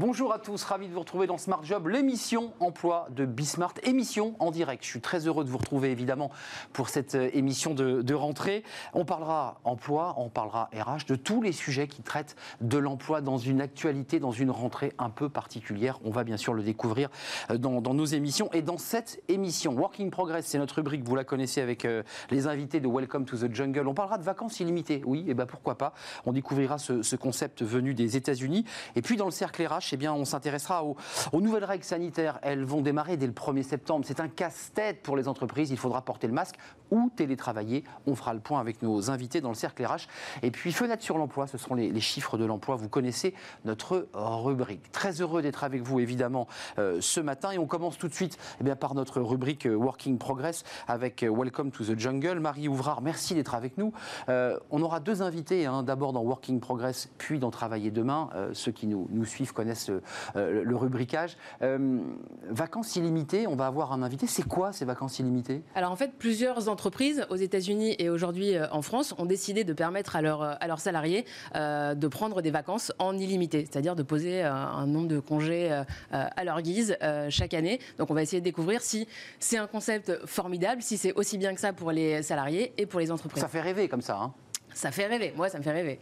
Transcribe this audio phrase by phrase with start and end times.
[0.00, 4.34] Bonjour à tous, ravi de vous retrouver dans Smart Job, l'émission emploi de Bismart, émission
[4.38, 4.82] en direct.
[4.82, 6.30] Je suis très heureux de vous retrouver évidemment
[6.72, 8.64] pour cette euh, émission de, rentrée.
[8.94, 13.36] On parlera emploi, on parlera RH, de tous les sujets qui traitent de l'emploi dans
[13.36, 15.98] une actualité, dans une rentrée un peu particulière.
[16.02, 17.10] On va bien sûr le découvrir
[17.50, 19.74] euh, dans, nos émissions et dans cette émission.
[19.74, 23.36] Working Progress, c'est notre rubrique, vous la connaissez avec euh, les invités de Welcome to
[23.36, 23.86] the Jungle.
[23.86, 25.92] On parlera de vacances illimitées, oui, et ben pourquoi pas.
[26.24, 28.64] On découvrira ce, ce concept venu des États-Unis.
[28.96, 30.96] Et puis dans le cercle RH, eh bien, on s'intéressera aux,
[31.40, 32.38] nouvelles règles sanitaires.
[32.42, 34.04] Elles vont démarrer dès le 1er septembre.
[34.06, 35.70] C'est un casse-tête pour les entreprises.
[35.70, 36.56] Il faudra porter le masque
[36.90, 37.84] ou télétravailler.
[38.06, 40.08] On fera le point avec nos invités dans le cercle RH.
[40.42, 42.76] Et puis, fenêtre sur l'emploi, ce seront les, chiffres de l'emploi.
[42.76, 44.90] Vous connaissez notre rubrique.
[44.92, 46.46] Très heureux d'être avec vous, évidemment,
[46.78, 47.50] euh, ce matin.
[47.52, 51.22] Et on commence tout de suite eh bien, par notre rubrique euh, Working Progress avec
[51.22, 52.40] euh, Welcome to the Jungle.
[52.40, 53.92] Marie Ouvrard, merci d'être avec nous.
[54.28, 55.82] on aura deux invités, hein.
[55.82, 58.30] d'abord dans Working Progress, puis dans Travailler demain.
[58.52, 61.36] ceux qui nous, nous suivent connaissent euh, le rubricage.
[61.62, 62.00] Euh,
[62.48, 64.26] vacances illimitées, on va avoir un invité.
[64.26, 65.62] C'est quoi ces vacances illimitées?
[65.74, 69.72] Alors en fait, plusieurs entreprises aux États-Unis et aujourd'hui euh, en France ont décidé de
[69.72, 74.86] permettre à, à leurs salariés de prendre des vacances en illimité, c'est-à-dire de poser un
[74.86, 75.70] nombre de congés
[76.10, 76.96] à leur guise
[77.28, 77.78] chaque année.
[77.98, 79.06] Donc on va essayer de découvrir si
[79.38, 83.00] c'est un concept formidable, si c'est aussi bien que ça pour les salariés et pour
[83.00, 83.42] les entreprises.
[83.42, 84.16] Ça fait rêver comme ça.
[84.16, 84.32] Hein?
[84.74, 85.98] Ça fait rêver, moi ça me fait rêver.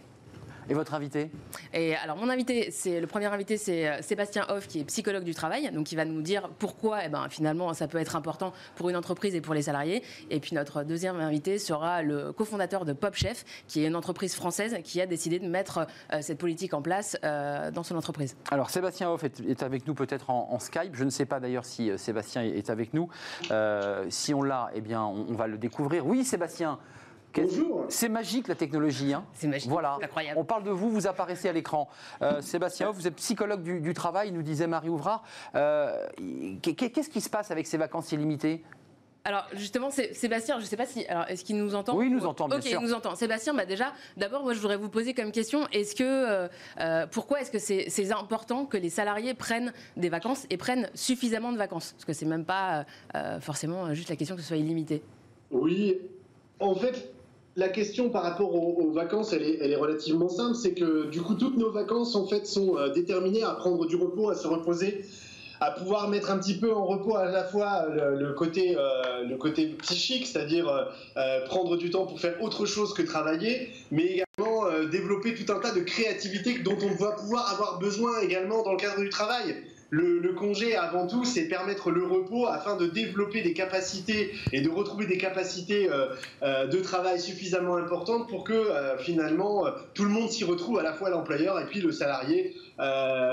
[0.70, 1.30] Et votre invité
[1.72, 5.24] Et alors mon invité, c'est le premier invité, c'est euh, Sébastien Hoff, qui est psychologue
[5.24, 8.52] du travail, donc il va nous dire pourquoi, eh ben, finalement, ça peut être important
[8.76, 10.02] pour une entreprise et pour les salariés.
[10.30, 14.34] Et puis notre deuxième invité sera le cofondateur de Pop Chef, qui est une entreprise
[14.34, 18.36] française qui a décidé de mettre euh, cette politique en place euh, dans son entreprise.
[18.50, 20.94] Alors Sébastien Hoff est, avec nous peut-être en, Skype.
[20.94, 23.08] Je ne sais pas d'ailleurs si Sébastien est avec nous.
[24.08, 26.06] si on l'a, eh bien, on, on va le découvrir.
[26.06, 26.78] Oui, Sébastien.
[27.34, 27.86] Bonjour.
[27.88, 29.12] C'est magique la technologie.
[29.12, 29.24] Hein.
[29.34, 29.70] C'est magique.
[29.70, 29.98] Voilà.
[30.02, 30.38] Incroyable.
[30.38, 31.88] On parle de vous, vous apparaissez à l'écran.
[32.22, 35.22] Euh, Sébastien, vous êtes psychologue du, travail, nous disait Marie Ouvrard.
[35.54, 36.06] Euh,
[36.62, 38.64] qu'est-ce qui se passe avec ces vacances illimitées?
[39.24, 41.94] Alors justement, Sébastien, je ne sais pas si, alors est-ce qu'il nous entend?
[41.94, 42.78] Oui, il nous entend bien sûr.
[42.78, 43.14] Ok, il nous entend.
[43.14, 46.48] Sébastien, bah déjà, d'abord, moi, je voudrais vous poser comme question est-ce que,
[46.80, 51.52] euh, pourquoi est-ce que c'est important que les salariés prennent des vacances et prennent suffisamment
[51.52, 51.92] de vacances?
[51.92, 52.86] Parce que c'est même pas
[53.40, 55.02] forcément juste la question que ce soit illimité.
[55.50, 55.98] Oui,
[56.60, 57.12] en fait,
[57.58, 60.54] la question par rapport aux, vacances, elle est, relativement simple.
[60.54, 63.96] C'est que du coup, toutes nos vacances en fait sont euh, déterminées à prendre du
[63.96, 65.04] repos, à se reposer,
[65.60, 69.36] à pouvoir mettre un petit peu en repos à la fois le, côté, euh, le
[69.36, 70.68] côté psychique, c'est-à-dire
[71.16, 75.58] euh, prendre du temps pour faire autre chose que travailler, mais également développer tout un
[75.58, 79.56] tas de créativité dont on va pouvoir avoir besoin également dans le cadre du travail.
[79.90, 84.68] Le, congé, avant tout, c'est permettre le repos afin de développer des capacités et de
[84.68, 86.08] retrouver des capacités euh,
[86.42, 90.82] euh, de travail suffisamment importantes pour que euh, finalement tout le monde s'y retrouve, à
[90.82, 92.54] la fois l'employeur et puis le salarié,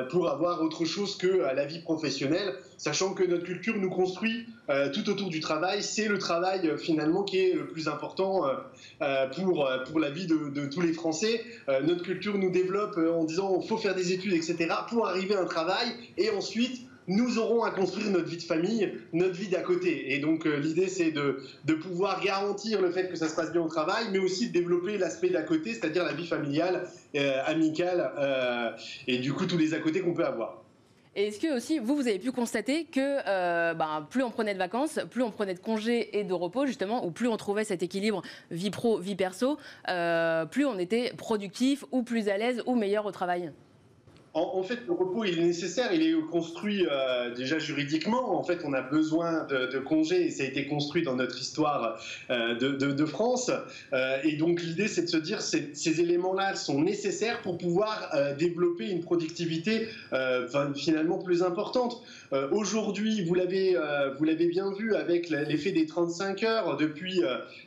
[0.10, 4.48] pour avoir autre chose que la vie professionnelle, sachant que notre culture nous construit
[4.94, 5.84] tout autour du travail.
[5.84, 8.44] C'est le travail finalement qui est le plus important
[9.36, 11.44] pour, pour la vie de, tous les Français.
[11.84, 15.46] notre culture nous développe en disant faut faire des études, etc., pour arriver à un
[15.46, 20.14] travail et ensuite, nous aurons à construire notre vie de famille, notre vie d'à côté.
[20.14, 21.44] Et donc euh, l'idée, c'est de,
[21.76, 24.98] pouvoir garantir le fait que ça se passe bien au travail, mais aussi de développer
[24.98, 28.72] l'aspect d'à côté, c'est-à-dire la vie familiale, euh, amicale, euh,
[29.08, 30.62] et du coup tous les à côté qu'on peut avoir.
[31.18, 34.60] Et est-ce que aussi, vous, vous avez pu constater que ben, plus on prenait de
[34.60, 37.84] vacances, plus on prenait de congés et de repos, justement, ou plus on trouvait cet
[37.84, 39.58] équilibre vie pro, vie perso,
[40.52, 43.54] plus on était productif ou plus à l'aise ou meilleur au travail?
[44.36, 48.38] En, fait, le repos il est nécessaire, il est construit euh, déjà juridiquement.
[48.38, 51.98] En fait, on a besoin de, congés et ça a été construit dans notre histoire
[52.30, 53.50] euh, de, France.
[53.94, 58.12] Euh, et donc, l'idée, c'est de se dire ces, ces éléments-là sont nécessaires pour pouvoir
[58.38, 59.88] développer une productivité
[60.76, 62.02] finalement plus importante.
[62.52, 63.78] Aujourd'hui, vous l'avez
[64.18, 67.22] vous l'avez bien vu avec l'effet des 35 heures depuis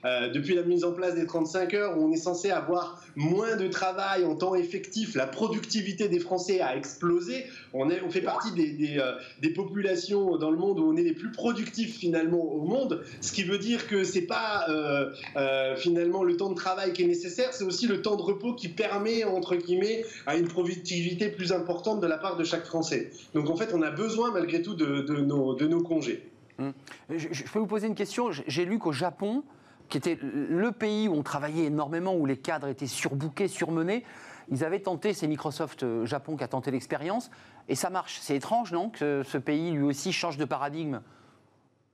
[0.05, 4.25] depuis la mise en place des 35 heures, on est censé avoir moins de travail
[4.25, 5.15] en temps effectif.
[5.15, 7.45] La productivité des Français a explosé.
[7.73, 9.13] On, est, on fait partie des, euh,
[9.43, 13.33] des, populations dans le monde où on est les plus productifs finalement au monde, ce
[13.33, 17.07] qui veut dire que c'est pas euh, euh, finalement le temps de travail qui est
[17.07, 21.53] nécessaire, c'est aussi le temps de repos qui permet entre guillemets à une productivité plus
[21.53, 23.11] importante de la part de chaque Français.
[23.35, 26.31] Donc en fait, on a besoin malgré tout de, nos, congés.
[26.59, 26.73] Hum.
[27.11, 28.31] Je, je peux vous poser une question.
[28.31, 29.45] J'ai lu qu'au Japon,
[29.89, 34.05] qui était le pays où on travaillait énormément, où les cadres étaient surbookés, surmenés,
[34.51, 37.31] ils avaient tenté, c'est Microsoft euh, Japon qui a tenté l'expérience,
[37.69, 38.19] et ça marche.
[38.21, 41.01] C'est étrange, non, que ce pays lui aussi change de paradigme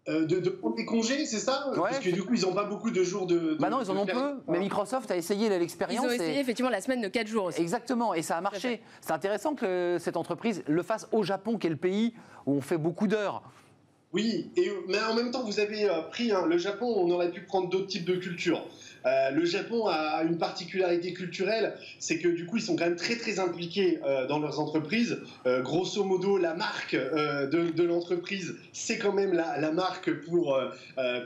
[0.06, 1.66] euh, de, prendre des congés, c'est ça?
[1.74, 3.56] Parce que du coup, ils n'ont pas beaucoup de jours de.
[3.58, 4.34] bah non, ils en ont peu.
[4.48, 6.04] Mais Microsoft a essayé l'expérience.
[6.04, 7.60] Ils ont essayé effectivement la semaine de 4 jours aussi.
[7.60, 8.82] Exactement, et ça a marché.
[9.00, 12.14] C'est intéressant que cette entreprise le fasse au Japon, qui est le pays
[12.44, 13.42] où on fait beaucoup d'heures.
[14.12, 17.32] Oui, et, mais en même temps, vous avez euh, pris hein, le Japon, on aurait
[17.32, 18.62] pu prendre d'autres types de cultures.
[19.06, 22.96] Euh, le Japon a une particularité culturelle, c'est que du coup, ils sont quand même
[22.96, 25.18] très très impliqués euh, dans leurs entreprises.
[25.46, 30.58] Euh, grosso modo, la marque de, l'entreprise, c'est quand même la, marque pour,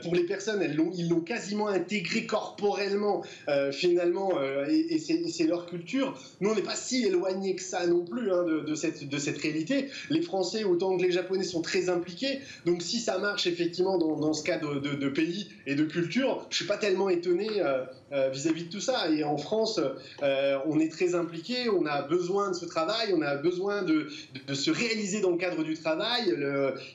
[0.03, 0.61] pour les personnes.
[0.95, 3.23] Ils l'ont quasiment intégré corporellement,
[3.71, 4.31] finalement,
[4.67, 6.19] et, c'est leur culture.
[6.41, 9.37] Nous, on n'est pas si éloignés que ça non plus hein, de, cette, de cette
[9.37, 9.87] réalité.
[10.09, 12.39] Les Français, autant que les Japonais, sont très impliqués.
[12.65, 16.57] Donc, si ça marche effectivement dans, ce cas de, de, pays et de culture, je
[16.57, 19.07] suis pas tellement étonné euh, euh, vis-à-vis de tout ça.
[19.11, 19.79] Et en France,
[20.23, 24.07] euh, on est très impliqué, on a besoin de ce travail, on a besoin de,
[24.51, 26.35] se réaliser dans le cadre du travail.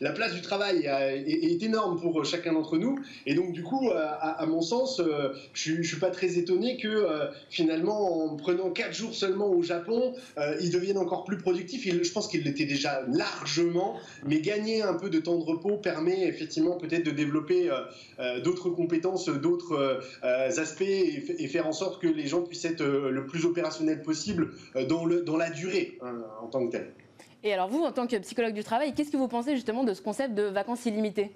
[0.00, 2.98] la place du travail est, énorme pour chacun d'entre nous.
[3.26, 5.00] Et donc, du coup, à, mon sens,
[5.52, 7.06] je ne suis pas très étonné que
[7.48, 10.14] finalement, en prenant 4 jours seulement au Japon,
[10.60, 11.86] ils deviennent encore plus productifs.
[11.86, 13.96] je pense qu'ils l'étaient déjà largement,
[14.26, 17.70] mais gagner un peu de temps de repos permet effectivement peut-être de développer
[18.42, 23.26] d'autres compétences, d'autres aspects et, faire en sorte que les gens puissent être euh, le
[23.26, 26.92] plus opérationnel possible euh, dans, le, dans la durée hein, en tant que tel.
[27.42, 29.92] Et alors vous, en tant que psychologue du travail, qu'est-ce que vous pensez justement de
[29.94, 31.30] ce concept de vacances illimitées?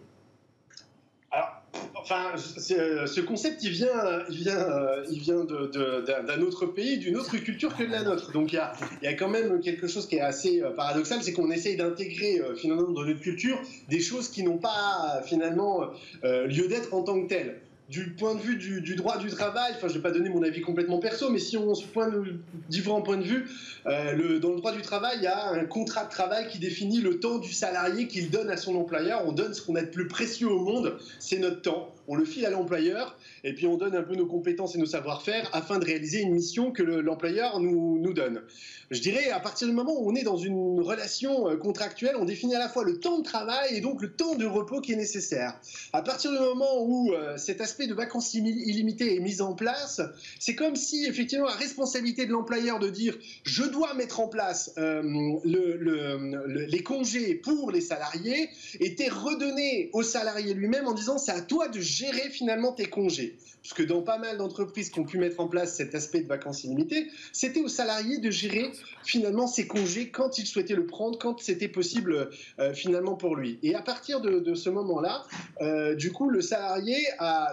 [1.31, 1.63] Alors,
[1.95, 2.33] enfin,
[2.71, 4.67] euh, ce concept, il vient, il vient,
[5.11, 8.33] il vient d'un autre pays, d'une autre culture que la nôtre.
[8.33, 8.73] Donc, il y, a,
[9.03, 12.41] il y a, quand même quelque chose qui est assez paradoxal, c'est qu'on essaye d'intégrer
[12.57, 13.61] finalement dans notre culture
[13.91, 15.91] des choses qui n'ont pas finalement
[16.23, 19.89] lieu d'être en tant que telles du point de vue du, droit du travail, enfin
[19.89, 22.13] je ne vais pas donner mon avis complètement perso, mais si on se pointe
[22.69, 23.47] différents points de vue,
[23.87, 27.01] euh, dans le droit du travail, il y a un contrat de travail qui définit
[27.01, 29.23] le temps du salarié qu'il donne à son employeur.
[29.27, 31.95] On donne ce qu'on a de plus précieux au monde, c'est notre temps.
[32.11, 34.87] On le file à l'employeur et puis on donne un peu nos compétences et nos
[34.87, 38.41] savoir-faire afin de réaliser une mission que l'employeur nous, donne.
[38.91, 42.25] Je dirais, à partir du moment où on est dans une relation euh, contractuelle, on
[42.25, 44.93] définit à la fois le temps de travail et donc le temps de repos qui
[44.93, 45.61] est nécessaire.
[45.93, 50.01] À partir du moment où euh, cet aspect de vacances illimitées est mis en place,
[50.41, 54.73] c'est comme si effectivement la responsabilité de l'employeur de dire je dois mettre en place
[54.79, 55.03] euh,
[55.45, 58.49] le, les congés pour les salariés
[58.81, 61.98] était redonnée au salarié lui-même en disant c'est à toi de gérer
[62.31, 63.37] finalement tes congés.
[63.63, 66.27] Parce que dans pas mal d'entreprises qui ont pu mettre en place cet aspect de
[66.27, 68.71] vacances illimitées, c'était aux salariés de gérer
[69.05, 72.31] finalement ses congés quand il souhaitait le prendre, quand c'était possible
[72.61, 73.59] euh, finalement pour lui.
[73.63, 75.25] Et à partir de, ce moment-là,
[75.61, 76.97] euh, du coup, le salarié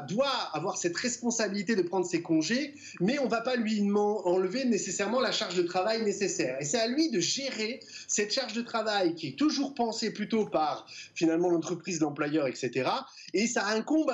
[0.07, 4.65] doit avoir cette responsabilité de prendre ses congés, mais on ne va pas lui enlever
[4.65, 6.57] nécessairement la charge de travail nécessaire.
[6.61, 10.45] Et c'est à lui de gérer cette charge de travail qui est toujours pensée plutôt
[10.45, 12.89] par finalement l'entreprise, l'employeur, etc.
[13.33, 14.13] Et ça incombe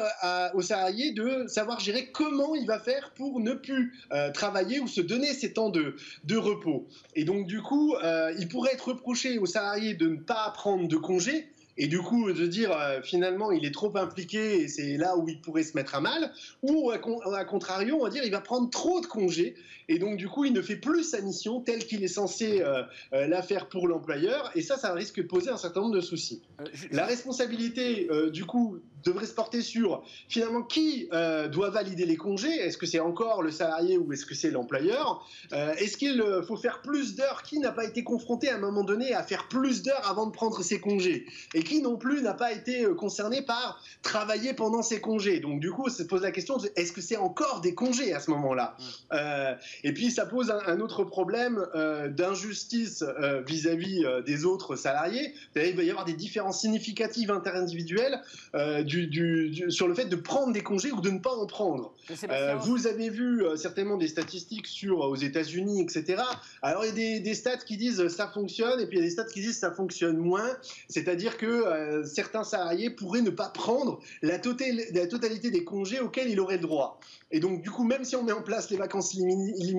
[0.53, 4.87] aux salariés de savoir gérer comment il va faire pour ne plus euh, travailler ou
[4.87, 6.87] se donner ces temps de, de repos.
[7.15, 10.87] Et donc, du coup, euh, il pourrait être reproché aux salariés de ne pas prendre
[10.87, 11.47] de congé,
[11.77, 15.27] et du coup de dire euh, finalement il est trop impliqué et c'est là où
[15.27, 16.31] il pourrait se mettre à mal,
[16.61, 19.55] ou à, contrario on va dire il va prendre trop de congés
[19.91, 22.83] et donc du coup il ne fait plus sa mission telle qu'il est censé euh,
[23.11, 26.41] la faire pour l'employeur et ça ça risque de poser un certain nombre de soucis.
[26.91, 32.53] La responsabilité du coup devrait se porter sur finalement qui euh, doit valider les congés?
[32.53, 35.25] Est-ce que c'est encore le salarié ou est-ce que c'est l'employeur?
[35.53, 37.43] Euh, Est-ce qu'il euh, faut faire plus d'heures?
[37.43, 40.31] Qui n'a pas été confronté à un moment donné à faire plus d'heures avant de
[40.31, 41.25] prendre ses congés?
[41.53, 45.39] Et qui non plus n'a pas été concerné par travailler pendant ses congés?
[45.39, 48.31] Donc du coup, ça pose la question est-ce que c'est encore des congés à ce
[48.31, 48.77] moment-là?
[49.83, 51.65] Et puis ça pose un, autre problème
[52.09, 53.03] d'injustice
[53.47, 55.33] vis-à-vis des autres salariés.
[55.55, 58.21] Il va y avoir des différences significatives interindividuelles
[59.69, 61.93] sur le fait de prendre des congés ou de ne pas en prendre.
[62.29, 66.21] Euh, vous avez vu euh, certainement des statistiques sur euh, aux États-Unis, etc.
[66.61, 69.03] Alors il y a des, des, stats qui disent ça fonctionne et puis il y
[69.03, 70.49] a des stats qui disent ça fonctionne moins.
[70.87, 74.37] C'est-à-dire que certains salariés pourraient ne pas prendre la,
[74.93, 76.99] la totalité des congés auxquels il aurait le droit.
[77.31, 79.70] Et donc, du coup, même si on met en place les vacances illimitées,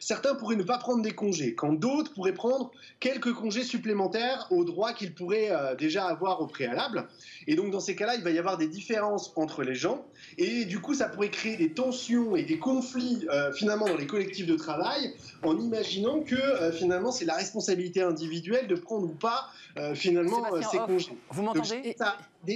[0.00, 4.64] certains pourraient ne pas prendre des congés, quand d'autres pourraient prendre quelques congés supplémentaires aux
[4.64, 7.08] droits qu'ils pourraient déjà avoir au préalable.
[7.46, 10.04] Et donc, dans ces cas-là, il va y avoir des différences entre les gens.
[10.36, 14.06] Et du coup, ça pourrait créer des tensions et des conflits euh, finalement dans les
[14.06, 19.14] collectifs de travail en imaginant que euh, finalement, c'est la responsabilité individuelle de prendre ou
[19.14, 21.16] pas euh, finalement ces congés.
[21.30, 21.96] Vous m'entendez?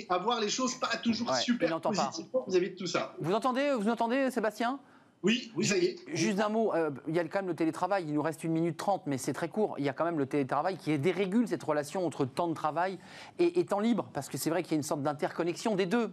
[0.09, 3.15] Avoir les choses pas toujours super positivement vis-à-vis de tout ça.
[3.21, 4.79] Vous entendez, vous entendez Sébastien?
[5.23, 5.97] Oui, oui, ça y est.
[6.13, 8.53] Juste un mot, euh, il y a quand même le télétravail, il nous reste une
[8.53, 9.77] minute trente, mais c'est très court.
[9.79, 12.99] Il y a quand même le télétravail qui dérégule cette relation entre temps de travail
[13.39, 15.87] et, et temps libre, parce que c'est vrai qu'il y a une sorte d'interconnexion des
[15.87, 16.11] deux.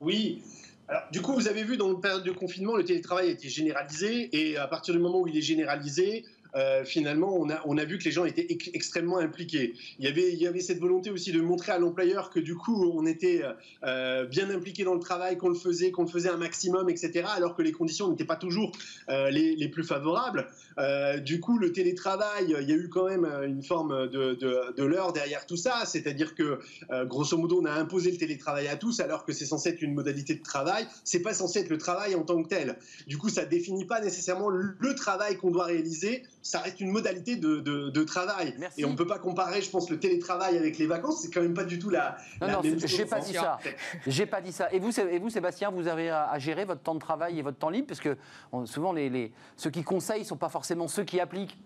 [0.00, 0.42] Oui.
[0.88, 3.48] Alors, du coup, vous avez vu, dans le période de confinement, le télétravail a été
[3.48, 7.76] généralisé, et à partir du moment où il est généralisé, euh, finalement, on a, on
[7.78, 9.74] a, vu que les gens étaient extrêmement impliqués.
[9.98, 12.54] Il y, avait, il y avait cette volonté aussi de montrer à l'employeur que du
[12.54, 13.42] coup, on était
[13.84, 17.24] euh, bien impliqué dans le travail, qu'on le faisait, qu'on le faisait un maximum, etc.,
[17.36, 18.72] alors que les conditions n'étaient pas toujours
[19.08, 20.48] euh, les, les, plus favorables.
[21.24, 24.84] Du coup, le télétravail, il y a eu quand même une forme de, de, de
[24.84, 26.60] leurre derrière tout ça, c'est-à-dire que,
[27.04, 29.94] grosso modo, on a imposé le télétravail à tous, alors que c'est censé être une
[29.94, 30.86] modalité de travail.
[31.04, 32.78] C'est pas censé être le travail en tant que tel.
[33.06, 37.36] Du coup, ça définit pas nécessairement le travail qu'on doit réaliser ça reste une modalité
[37.36, 38.54] de, de, de travail.
[38.58, 38.80] Merci.
[38.80, 41.20] Et on ne peut pas comparer, je pense, le télétravail avec les vacances.
[41.20, 43.58] C'est quand même pas du tout la, non, la non, même J'ai pas dit ça.
[44.06, 44.72] J'ai pas dit ça.
[44.72, 47.42] Et vous, et vous, Sébastien, vous avez à, à, gérer votre temps de travail et
[47.42, 47.88] votre temps libre?
[47.88, 48.16] Parce que
[48.50, 51.58] on, souvent, les, les, ceux qui conseillent ne sont pas forcément ceux qui appliquent.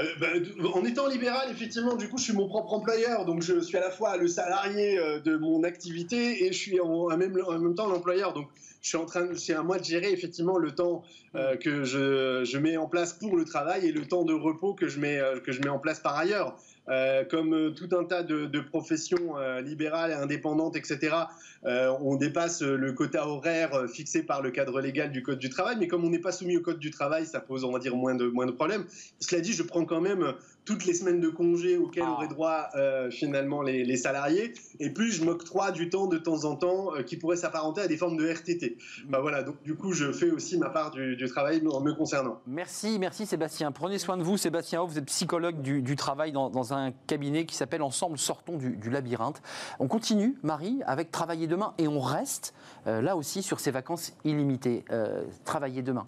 [0.00, 3.60] Euh, ben, en étant libéral, effectivement, du coup, je suis mon propre employeur, donc je
[3.60, 7.16] suis à la fois le salarié euh, de mon activité et je suis en, en,
[7.16, 8.32] même, en même temps l'employeur.
[8.32, 8.48] Donc,
[8.82, 11.04] je suis en train, c'est à moi de gérer effectivement le temps
[11.36, 14.74] euh, que je, je, mets en place pour le travail et le temps de repos
[14.74, 16.56] que je mets, que je mets en place par ailleurs.
[16.88, 21.16] Euh, comme tout un tas de, de professions euh, libérales et indépendantes, etc.,
[21.64, 25.76] euh, on dépasse le quota horaire fixé par le cadre légal du Code du travail,
[25.78, 27.96] mais comme on n'est pas soumis au Code du travail, ça pose, on va dire,
[27.96, 28.84] moins de, moins de problèmes.
[29.18, 32.12] Cela dit, je prends quand même toutes les semaines de congé auxquelles ah.
[32.12, 36.44] auraient droit euh, finalement les, les, salariés, et plus je m'octroie du temps de temps
[36.44, 38.76] en temps euh, qui pourrait s'apparenter à des formes de RTT.
[39.08, 42.40] Bah voilà, donc du coup je fais aussi ma part du, du travail me concernant.
[42.46, 43.72] Merci, merci Sébastien.
[43.72, 44.84] Prenez soin de vous, Sébastien.
[44.84, 46.73] Vous êtes psychologue du, du travail dans, dans, un
[47.06, 49.42] cabinet qui s'appelle Ensemble sortons du, du, labyrinthe.
[49.78, 52.54] On continue, Marie, avec Travailler demain, et on reste
[52.86, 54.84] euh, là aussi sur ces vacances illimitées.
[54.90, 56.06] Euh, travailler demain.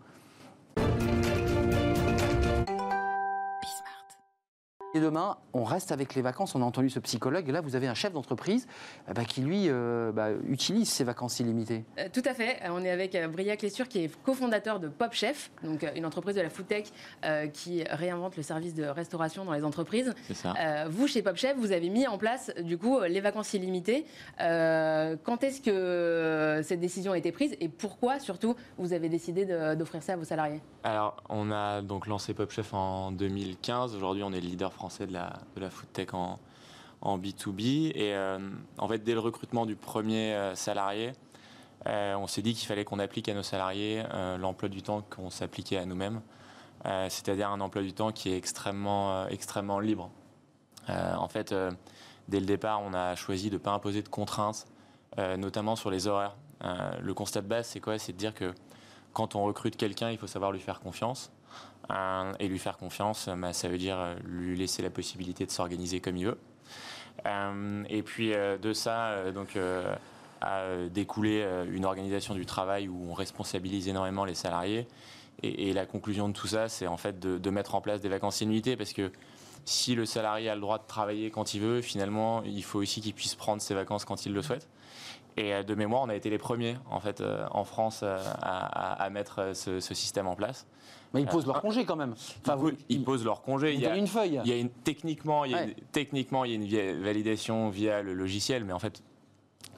[4.97, 6.55] Et demain, on reste avec les vacances.
[6.55, 7.47] On a entendu ce psychologue.
[7.51, 8.67] Et là, vous avez un chef d'entreprise
[9.11, 11.85] euh, bah, qui, lui, euh, bah, utilise ses vacances illimitées.
[11.99, 12.63] Euh, tout à fait.
[12.71, 16.41] On est avec Briac Lessure, qui est cofondateur de Pop Chef, donc une entreprise de
[16.41, 16.91] la foodtech
[17.27, 20.15] euh, qui réinvente le service de restauration dans les entreprises.
[20.33, 20.55] Ça.
[20.89, 24.07] vous, chez Pop Chef, vous avez mis en place, du coup, les vacances illimitées.
[24.39, 29.45] quand est-ce que cette décision a été prise et pourquoi, surtout, vous avez décidé
[29.77, 30.63] d'offrir ça à vos salariés?
[30.85, 33.95] Alors, on a donc lancé Pop Chef en 2015.
[33.95, 36.39] Aujourd'hui, on est le leader français de la, de food tech en,
[37.01, 37.93] en B2B.
[37.95, 38.39] Et euh,
[38.79, 41.13] en fait, dès le recrutement du premier euh, salarié,
[41.87, 44.03] euh, on s'est dit qu'il fallait qu'on applique à nos salariés
[44.39, 46.21] l'emploi du temps qu'on s'appliquait à nous-mêmes,
[46.85, 50.11] c'est-à-dire un emploi du temps qui est extrêmement, extrêmement libre.
[50.89, 51.55] en fait,
[52.27, 54.67] dès le départ, on a choisi de ne pas imposer de contraintes,
[55.17, 56.35] notamment sur les horaires.
[57.01, 58.01] le constat de base, c'est quoi?
[58.01, 58.53] C'est de dire que
[59.13, 61.31] quand on recrute quelqu'un, il faut savoir lui faire confiance.
[61.91, 66.01] Euh, et lui faire confiance, bah, ça veut dire lui laisser la possibilité de s'organiser
[66.01, 66.39] comme il veut.
[67.27, 69.59] Euh, et puis euh, de ça, donc
[70.41, 74.87] a découlé une organisation du travail où on responsabilise énormément les salariés.
[75.43, 78.09] Et, la conclusion de tout ça, c'est en fait de, de, mettre en place des
[78.09, 79.13] vacances illimitées parce que
[79.67, 83.03] si le salarié a le droit de travailler quand il veut, finalement, il faut aussi
[83.03, 84.67] qu'il puisse prendre ses vacances quand il le souhaite.
[85.37, 89.11] Et de mémoire, on a été les premiers en fait en France à, à, à
[89.11, 90.67] mettre ce, ce, système en place.
[91.13, 92.15] Mais ils posent leur congé quand même.
[92.47, 93.75] Enfin, ils, ils, posent leur congé.
[93.75, 94.41] Il y a une feuille.
[94.45, 97.69] Il y a une, techniquement, il y a une, techniquement, il y a une validation
[97.69, 99.03] via le logiciel, mais en fait,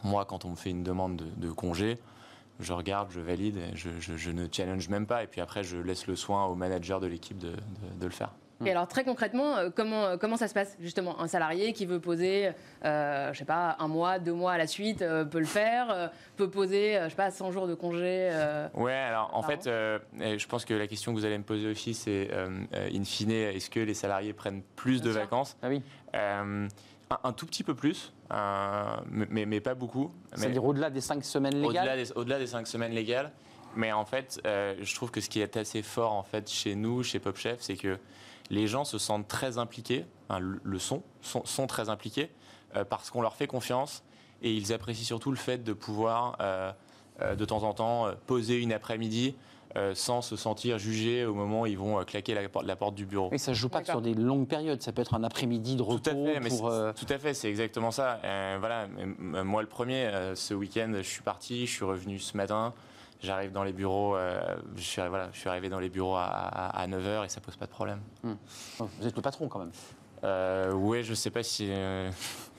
[0.04, 1.98] moi, quand on me fait une demande de, de congé,
[2.60, 5.76] je regarde, je valide, je, je, je, ne challenge même pas, et puis après, je
[5.76, 7.52] laisse le soin au manager de l'équipe de,
[8.00, 8.32] de, le faire.
[8.64, 11.20] Et alors très concrètement, comment, comment ça se passe justement?
[11.20, 12.50] Un salarié qui veut poser,
[12.84, 15.90] euh, je sais pas, un mois, deux mois à la suite, euh, peut le faire,
[15.90, 18.30] euh, peut poser, je sais pas, 100 jours de congé.
[18.74, 21.94] ouais, alors en fait, je pense que la question que vous allez me poser aussi,
[21.94, 25.20] c'est in fine, est-ce que les salariés prennent plus Bien de sûr.
[25.20, 25.56] vacances?
[25.62, 25.82] Ah oui.
[26.14, 26.68] un,
[27.22, 28.12] un, tout petit peu plus,
[29.10, 30.12] mais, mais, pas beaucoup.
[30.34, 31.84] C'est-à-dire au-delà des cinq semaines légales?
[31.84, 33.30] Au-delà des, au-delà des cinq semaines légales.
[33.76, 37.04] Mais en fait, je trouve que ce qui est assez fort en fait chez nous,
[37.04, 37.98] chez Pop Chef, c'est que
[38.50, 42.30] les gens se sentent très impliqués, enfin, le sont, sont, sont, très impliqués,
[42.76, 44.02] euh, parce qu'on leur fait confiance
[44.42, 46.70] et ils apprécient surtout le fait de pouvoir, euh,
[47.20, 49.34] euh, de temps en temps, poser une après-midi
[49.94, 53.06] sans se sentir jugé au moment où ils vont claquer la, porte, la porte du
[53.06, 53.28] bureau.
[53.30, 55.76] Et ça ne joue pas que sur des longues périodes, ça peut être un après-midi
[55.76, 55.98] de repos.
[55.98, 56.92] Tout à fait, pour, euh...
[56.92, 58.18] tout à fait c'est exactement ça.
[58.58, 58.88] voilà,
[59.18, 62.74] moi le premier, ce week-end, je suis parti, je suis revenu ce matin.
[63.20, 66.24] J'arrive dans les bureaux, euh, je, suis, voilà, je suis arrivé dans les bureaux à,
[66.24, 68.00] à, à 9h et ça pose pas de problème.
[68.22, 68.36] Hum.
[68.78, 69.72] Vous êtes le patron quand même
[70.24, 71.68] Euh, ouais, je sais pas si.
[71.70, 72.10] euh,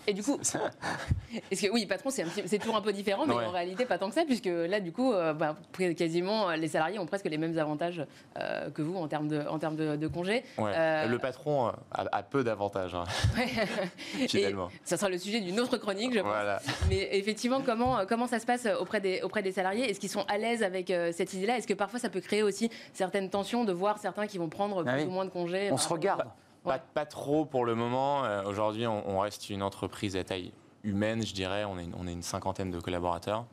[0.07, 0.39] Et du coup,
[1.51, 3.45] est-ce que oui, patron, c'est un petit- c'est toujours un peu différent, mais Ouais.
[3.45, 6.55] en réalité pas tant que ça, puisque là, du coup, euh, bah, près- quasiment, euh,
[6.55, 8.03] les salariés ont presque les mêmes avantages
[8.39, 10.43] euh, que vous en termes de, en termes de, de congés.
[10.57, 10.71] ouais.
[10.73, 11.75] Euh, Le patron a,
[12.11, 13.03] a peu d'avantages, hein,
[14.19, 14.69] Et finalement.
[14.83, 16.29] ça sera le sujet d'une autre chronique, je pense.
[16.29, 16.59] Voilà.
[16.89, 19.89] Mais effectivement, comment, comment ça se passe auprès des, auprès des salariés?
[19.91, 21.57] Est-ce qu'ils sont à l'aise avec euh, cette idée-là?
[21.57, 24.83] Est-ce que parfois ça peut créer aussi certaines tensions de voir certains qui vont prendre
[24.87, 25.07] Ah plus oui.
[25.07, 26.23] ou moins de congés On se regarde.
[26.63, 28.25] Pas, trop pour le moment.
[28.25, 30.51] Euh, Aujourd'hui, on, reste une entreprise à taille
[30.83, 31.63] humaine, je dirais.
[31.65, 33.45] On est, une- cinquantaine de collaborateurs.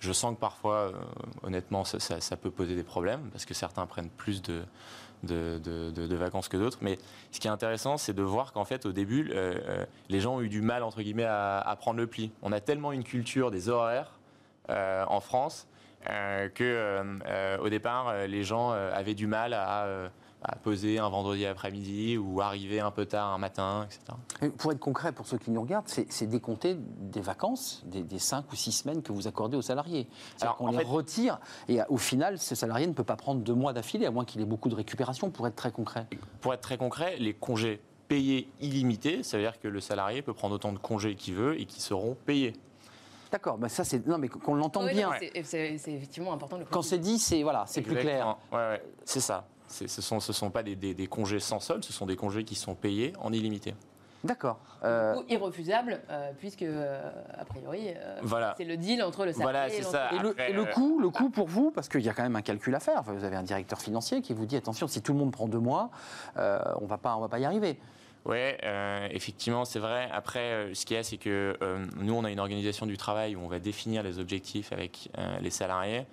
[0.00, 0.92] Je sens que parfois, euh,
[1.42, 4.64] honnêtement, ça, peut poser des problèmes parce que certains prennent plus de,
[5.22, 6.78] vacances que d'autres.
[6.82, 6.98] Mais
[7.30, 10.40] ce qui est intéressant, c'est de voir qu'en fait, au début, euh, les gens ont
[10.40, 12.30] eu du mal, entre guillemets, à, prendre le pli.
[12.42, 14.18] On a tellement une culture des horaires
[14.68, 15.68] en France
[16.10, 20.10] euh, que, au départ, les gens avaient du mal à,
[20.42, 24.00] à poser un vendredi après-midi ou arriver un peu tard un matin, etc.
[24.42, 28.02] Et Pour être concret, pour ceux qui nous regardent, c'est c'est décompter des vacances, des,
[28.02, 30.06] des 5 ou 6 semaines que vous accordez aux salariés.
[30.36, 33.16] C'est-à-dire Alors, qu'on en les fait- retire et au final, ce salarié ne peut pas
[33.16, 36.06] prendre deux mois d'affilée, à moins qu'il ait beaucoup de récupération, pour être très concret.
[36.40, 40.34] Pour être très concret, les congés payés illimités, ça veut dire que le salarié peut
[40.34, 42.52] prendre autant de congés qu'il veut et qui seront payés.
[43.32, 45.08] D'accord, mais ça c'est non mais qu'on l'entende Oui, bien.
[45.10, 48.36] non, c'est- C'est c'est effectivement important le Quand c'est dit, c'est voilà, c'est plus clair.
[48.52, 49.44] Ouais, c'est ça.
[49.68, 52.16] Ce ne sont, ce sont pas des, des- des congés sans solde, ce sont des
[52.16, 53.74] congés qui sont payés en illimité.
[54.24, 54.58] D'accord.
[54.82, 58.54] Euh, Ou irrefusable, euh, puisque, euh, a priori, euh, Voilà.
[58.56, 60.10] c'est le deal entre le salarié Voilà, et ça.
[60.12, 62.22] et, le, Après, et le coût, le coût pour vous, parce qu'il y a quand
[62.24, 63.02] même un calcul à faire.
[63.02, 65.60] Vous avez un directeur financier qui vous dit attention, si tout le monde prend deux
[65.60, 65.90] mois,
[66.38, 67.78] euh, on va pas, on va pas y arriver.
[68.24, 68.38] Oui,
[69.10, 70.08] effectivement, c'est vrai.
[70.12, 72.96] Après, euh, ce qu'il y a, c'est que euh, nous, on a une organisation du
[72.96, 76.04] travail où on va définir les objectifs avec euh, les salariés.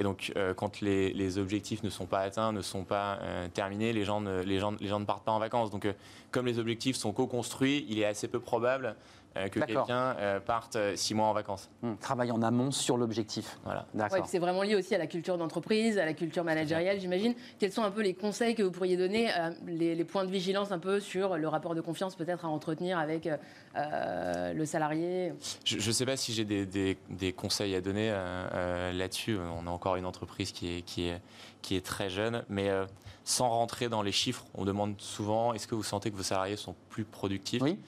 [0.00, 3.92] Et donc, euh, quand les, objectifs ne sont pas atteints, ne sont pas euh, terminés,
[3.92, 5.70] les gens, ne, partent pas en vacances.
[5.70, 5.92] Donc, euh,
[6.30, 8.96] comme les objectifs sont co-construits, il est assez peu probable
[9.34, 9.86] que D'accord.
[9.86, 11.70] quelqu'un euh, parte euh, six mois en vacances.
[11.82, 13.58] Hum, travail en amont sur l'objectif.
[13.64, 13.86] Voilà.
[13.94, 14.26] D'accord.
[14.26, 17.34] c'est vraiment lié aussi à la culture d'entreprise, à la culture managériale, j'imagine.
[17.58, 20.30] Quels sont un peu les conseils que vous pourriez donner, euh, les, les points de
[20.30, 23.36] vigilance un peu sur le rapport de confiance peut-être à entretenir avec euh,
[23.76, 25.32] euh, le salarié?
[25.64, 28.14] Je ne sais pas si j'ai des, des- des conseils à donner euh,
[28.54, 29.38] euh, là-dessus.
[29.38, 31.20] On a encore une entreprise qui est, qui est,
[31.62, 32.84] qui est très jeune, mais euh,
[33.24, 36.56] sans rentrer dans les chiffres, on demande souvent est-ce que vous sentez que vos salariés
[36.56, 37.62] sont plus productifs?
[37.62, 37.78] Oui.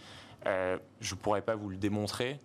[0.46, 2.38] Euh, Je ne pourrais pas vous le démontrer.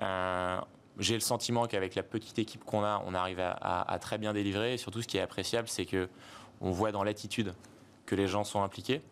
[0.00, 0.58] Euh,
[0.98, 4.18] j'ai le sentiment qu'avec la petite équipe qu'on a, on arrive à, à- à très
[4.18, 4.74] bien délivrer.
[4.74, 6.08] Et surtout, ce qui est appréciable, c'est que
[6.60, 7.54] on voit dans l'attitude
[8.06, 9.02] que les gens sont impliqués.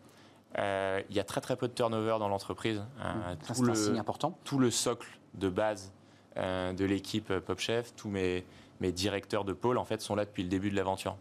[0.57, 2.83] Euh, Il y a très très peu de turnover dans l'entreprise.
[2.99, 4.37] Ça, tout c'est un le- signe important.
[4.43, 5.91] tout le socle de base
[6.35, 8.45] de l'équipe Pop Chef, tous mes,
[8.79, 11.17] mes directeurs de pôle en fait sont là depuis le début de l'aventure.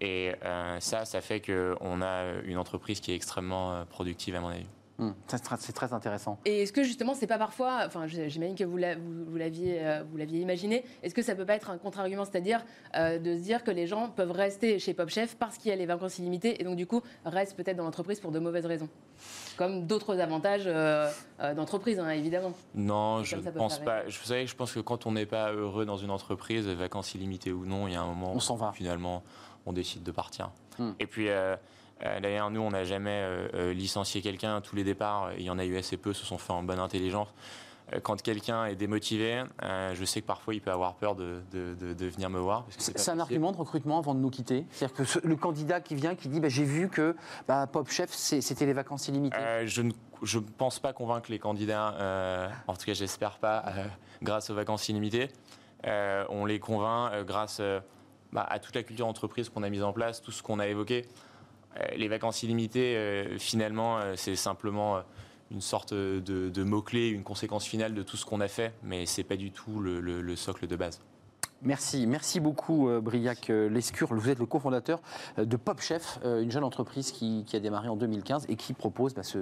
[0.00, 0.32] Et
[0.80, 4.66] ça, ça fait qu'on a une entreprise qui est extrêmement productive à mon avis.
[5.28, 6.38] Ça, c'est très- intéressant.
[6.44, 9.78] Et est-ce que justement, c'est pas parfois, enfin, j'imagine que vous l'a- vous- vous l'aviez,
[9.86, 10.84] euh, vous l'aviez imaginé.
[11.02, 12.64] Est-ce que ça peut pas être un contre-argument, c'est-à-dire
[12.96, 15.72] euh, de se dire que les gens peuvent rester chez Pop Chef parce qu'il y
[15.72, 18.66] a les vacances illimitées et donc du coup restent peut-être dans l'entreprise pour de mauvaises
[18.66, 18.88] raisons,
[19.56, 21.08] comme d'autres avantages euh,
[21.40, 22.52] euh, d'entreprise, hein, évidemment.
[22.74, 24.08] Non, je peut pense pas.
[24.08, 27.14] Je, vous savez, je pense que quand on n'est pas heureux dans une entreprise, vacances
[27.14, 28.72] illimitées ou non, il y a un moment On s'en va.
[28.72, 29.22] finalement
[29.64, 30.50] on décide de partir.
[30.78, 30.92] Hmm.
[30.98, 31.28] Et puis
[32.02, 34.60] d'ailleurs, nous, on n'a jamais euh, euh, licencié quelqu'un.
[34.60, 36.62] Tous les départs, euh, il y en a eu assez peu, se sont faits en
[36.62, 37.28] bonne intelligence.
[37.94, 41.40] Euh, Quand quelqu'un est démotivé, euh, je sais que parfois il peut avoir peur de,
[41.52, 42.66] de- de- de venir me voir.
[42.76, 44.66] C'est un argument de recrutement avant de nous quitter.
[44.70, 47.16] C'est-à-dire que ce- le candidat qui vient, qui dit bah, j'ai vu que
[47.48, 49.36] bah, Pop Chef, c'était les vacances illimitées.
[49.38, 53.64] Euh, je ne je pense pas convaincre les candidats, euh, en tout cas j'espère pas,
[53.68, 53.84] euh,
[54.20, 55.28] grâce aux vacances illimitées.
[55.86, 57.78] Euh, on les convainc euh, grâce euh,
[58.32, 60.66] bah, à toute la culture d'entreprise qu'on a mise en place, tout ce qu'on a
[60.66, 61.06] évoqué.
[61.80, 65.02] Euh, les vacances illimitées, euh, finalement, euh, c'est simplement
[65.50, 69.24] une sorte de, mot-clé, une conséquence finale de tout ce qu'on a fait, mais c'est
[69.24, 71.00] pas du tout le socle de base.
[71.62, 74.06] Merci, merci beaucoup euh, Briac euh, Lescure.
[74.14, 75.00] Vous êtes le cofondateur
[75.38, 78.54] euh, de Pop Chef, euh, une jeune entreprise qui, qui a démarré en 2015 et
[78.54, 79.38] qui propose bah, ce,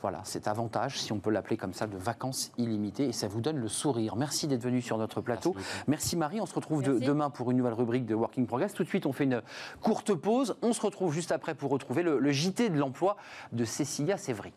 [0.00, 3.04] voilà, cet avantage, si on peut l'appeler comme ça, de vacances illimitées.
[3.04, 4.16] Et ça vous donne le sourire.
[4.16, 5.54] Merci d'être venu sur notre plateau.
[5.86, 8.74] Merci Marie, on se retrouve de- demain pour une nouvelle rubrique de Working Progress.
[8.74, 9.40] Tout de suite, on fait une
[9.80, 10.56] courte pause.
[10.62, 13.16] On se retrouve juste après pour retrouver le, le JT de l'emploi
[13.52, 14.52] de Cécilia Sévry.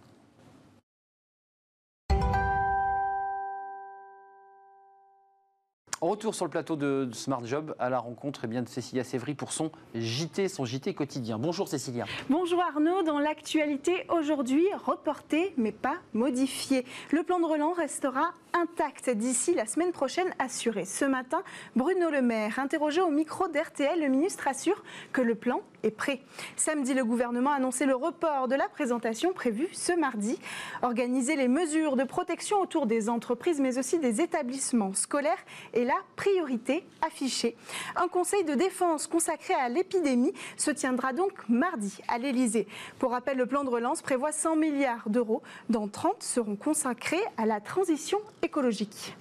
[6.01, 9.33] Retour sur le plateau de Smart Job à la rencontre eh bien, de Cécilia Sévry
[9.33, 11.39] pour son JT, son JT quotidien.
[11.39, 12.05] Bonjour Cécilia.
[12.29, 16.85] Bonjour Arnaud, dans l'actualité aujourd'hui, reporté mais pas modifié.
[17.11, 20.85] Le plan de relance restera intacte d'ici la semaine prochaine assurée.
[20.85, 21.41] Ce matin,
[21.75, 26.21] Bruno Le Maire, interrogé au micro d'RTL, le ministre assure que le plan est prêt.
[26.55, 30.39] Samedi, le gouvernement a annoncé le report de la présentation prévue ce mardi.
[30.81, 35.95] Organiser les mesures de protection autour des entreprises, mais aussi des établissements scolaires est la
[36.15, 37.55] priorité affichée.
[37.95, 42.67] Un conseil de défense consacré à l'épidémie se tiendra donc mardi à l'Elysée.
[42.99, 47.45] Pour rappel, le plan de relance prévoit 100 milliards d'euros, dont 30 seront consacrés à
[47.45, 49.15] la transition écologique.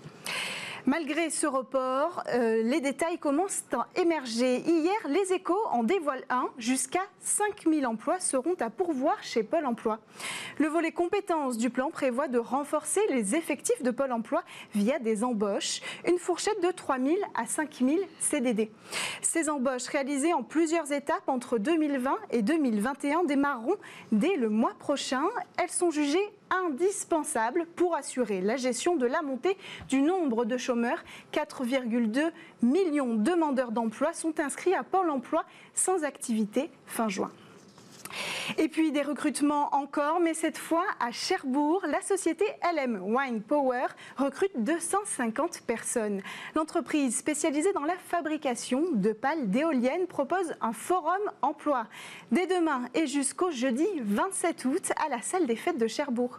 [0.86, 4.58] Malgré ce report, euh, les détails commencent à émerger.
[4.58, 6.50] Hier, les échos en dévoilent un.
[6.58, 10.00] Jusqu'à 5000 emplois seront à pourvoir chez Pôle emploi.
[10.58, 14.44] Le volet compétences du plan prévoit de renforcer les effectifs de Pôle emploi
[14.74, 18.70] via des embauches, une fourchette de 3000 à 5000 CDD.
[19.22, 23.76] Ces embauches réalisées en plusieurs étapes entre 2020 et 2021 démarreront
[24.12, 25.24] dès le mois prochain.
[25.56, 29.56] Elles sont jugées indispensable pour assurer la gestion de la montée
[29.88, 31.02] du nombre de chômeurs.
[31.32, 32.30] 4,2
[32.62, 37.30] millions de demandeurs d'emploi sont inscrits à Pôle emploi sans activité fin juin.
[38.58, 43.86] Et puis des recrutements encore, mais cette fois à Cherbourg, la société LM Wine Power
[44.16, 46.22] recrute 250 personnes.
[46.54, 51.86] L'entreprise spécialisée dans la fabrication de pales d'éoliennes propose un forum emploi
[52.32, 56.38] dès demain et jusqu'au jeudi 27 août à la salle des fêtes de Cherbourg.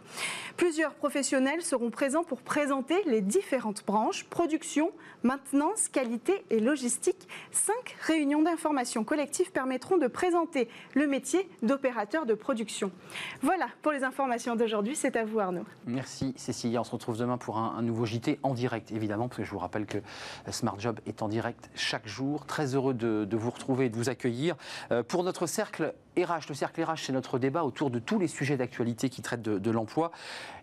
[0.56, 7.28] Plusieurs professionnels seront présents pour présenter les différentes branches production, maintenance, qualité et logistique.
[7.50, 12.90] Cinq réunions d'information collective permettront de présenter le métier d'opérateur de production.
[13.42, 14.96] Voilà pour les informations d'aujourd'hui.
[14.96, 15.64] C'est à vous Arnaud.
[15.86, 16.80] Merci Cécilia.
[16.80, 19.58] On se retrouve demain pour un, nouveau JT en direct, évidemment, parce que je vous
[19.58, 19.98] rappelle que
[20.50, 22.46] Smart Job est en direct chaque jour.
[22.46, 24.56] Très heureux de, vous retrouver et de vous accueillir.
[24.90, 28.26] Euh, pour notre cercle RH, le cercle RH, c'est notre débat autour de tous les
[28.26, 30.12] sujets d'actualité qui traitent de, l'emploi.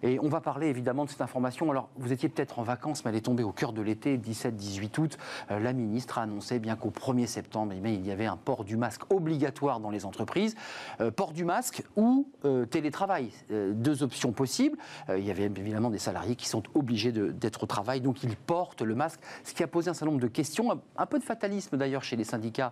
[0.02, 1.70] Et on va parler évidemment de cette information.
[1.70, 5.00] Alors, vous étiez peut-être en vacances, mais elle est tombée au cœur de l'été, 17-18
[5.00, 5.18] août.
[5.52, 8.64] Euh, la ministre a annoncé bien qu'au 1er septembre, eh il y avait un port
[8.64, 10.56] du masque obligatoire dans les entreprises.
[11.02, 13.30] Euh, port du masque ou euh, télétravail.
[13.50, 14.78] deux options possibles.
[15.10, 18.82] il y avait évidemment des salariés qui sont obligés d'être au travail, donc ils portent
[18.82, 21.78] le masque, ce qui a posé un certain nombre de questions, un, peu de fatalisme
[21.78, 22.72] d'ailleurs chez les syndicats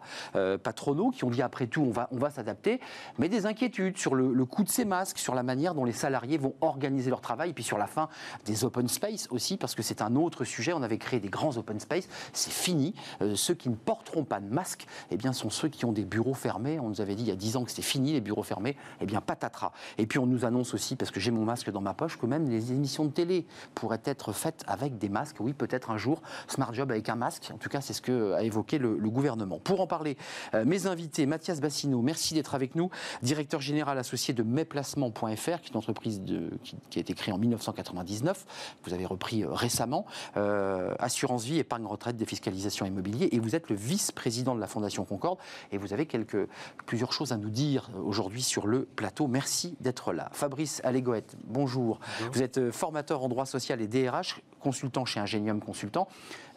[0.63, 2.70] patronaux qui ont dit après tout, on va, on va s'adapter
[3.17, 6.37] mais des inquiétudes sur le, coût de ces masques, sur la manière dont les salariés
[6.37, 8.09] vont organiser leur travail, puis sur la fin
[8.45, 10.73] des open space aussi, parce que c'est un autre sujet.
[10.73, 12.93] On avait créé des grands open space, c'est fini.
[13.21, 16.05] Euh, ceux qui ne porteront pas de masque, eh bien, sont ceux qui ont des
[16.05, 16.79] bureaux fermés.
[16.79, 18.77] On nous avait dit il y a 10 ans que c'était fini les bureaux fermés.
[18.99, 19.71] Eh bien, patatras.
[19.97, 22.25] Et puis on nous annonce aussi, parce que j'ai mon masque dans ma poche, que
[22.25, 25.37] même les émissions de télé pourraient être faites avec des masques.
[25.39, 27.51] Oui, peut-être un jour, Smart Job avec un masque.
[27.53, 29.59] En tout cas, c'est ce que a évoqué le, gouvernement.
[29.59, 30.17] Pour en parler,
[30.53, 32.91] euh, mes invités, Mathias Bassino, merci d'être avec avec nous,
[33.23, 36.21] directeur général associé de mesplacements.fr, qui est une entreprise
[36.63, 38.45] qui, a été créée en 1999,
[38.83, 40.05] vous avez repris euh, récemment,
[40.37, 45.05] euh, assurance vie, épargne retraite, défiscalisation immobilier, et vous êtes le vice-président de la Fondation
[45.05, 45.39] Concorde,
[45.71, 46.47] et vous avez quelques,
[46.85, 49.27] plusieurs choses à nous dire euh, aujourd'hui sur le plateau.
[49.27, 50.29] Merci d'être là.
[50.33, 51.99] Fabrice Allégoët, bonjour.
[52.19, 52.31] bonjour.
[52.31, 56.07] Vous êtes formateur en droit social et DRH, consultant chez Ingenium Consultant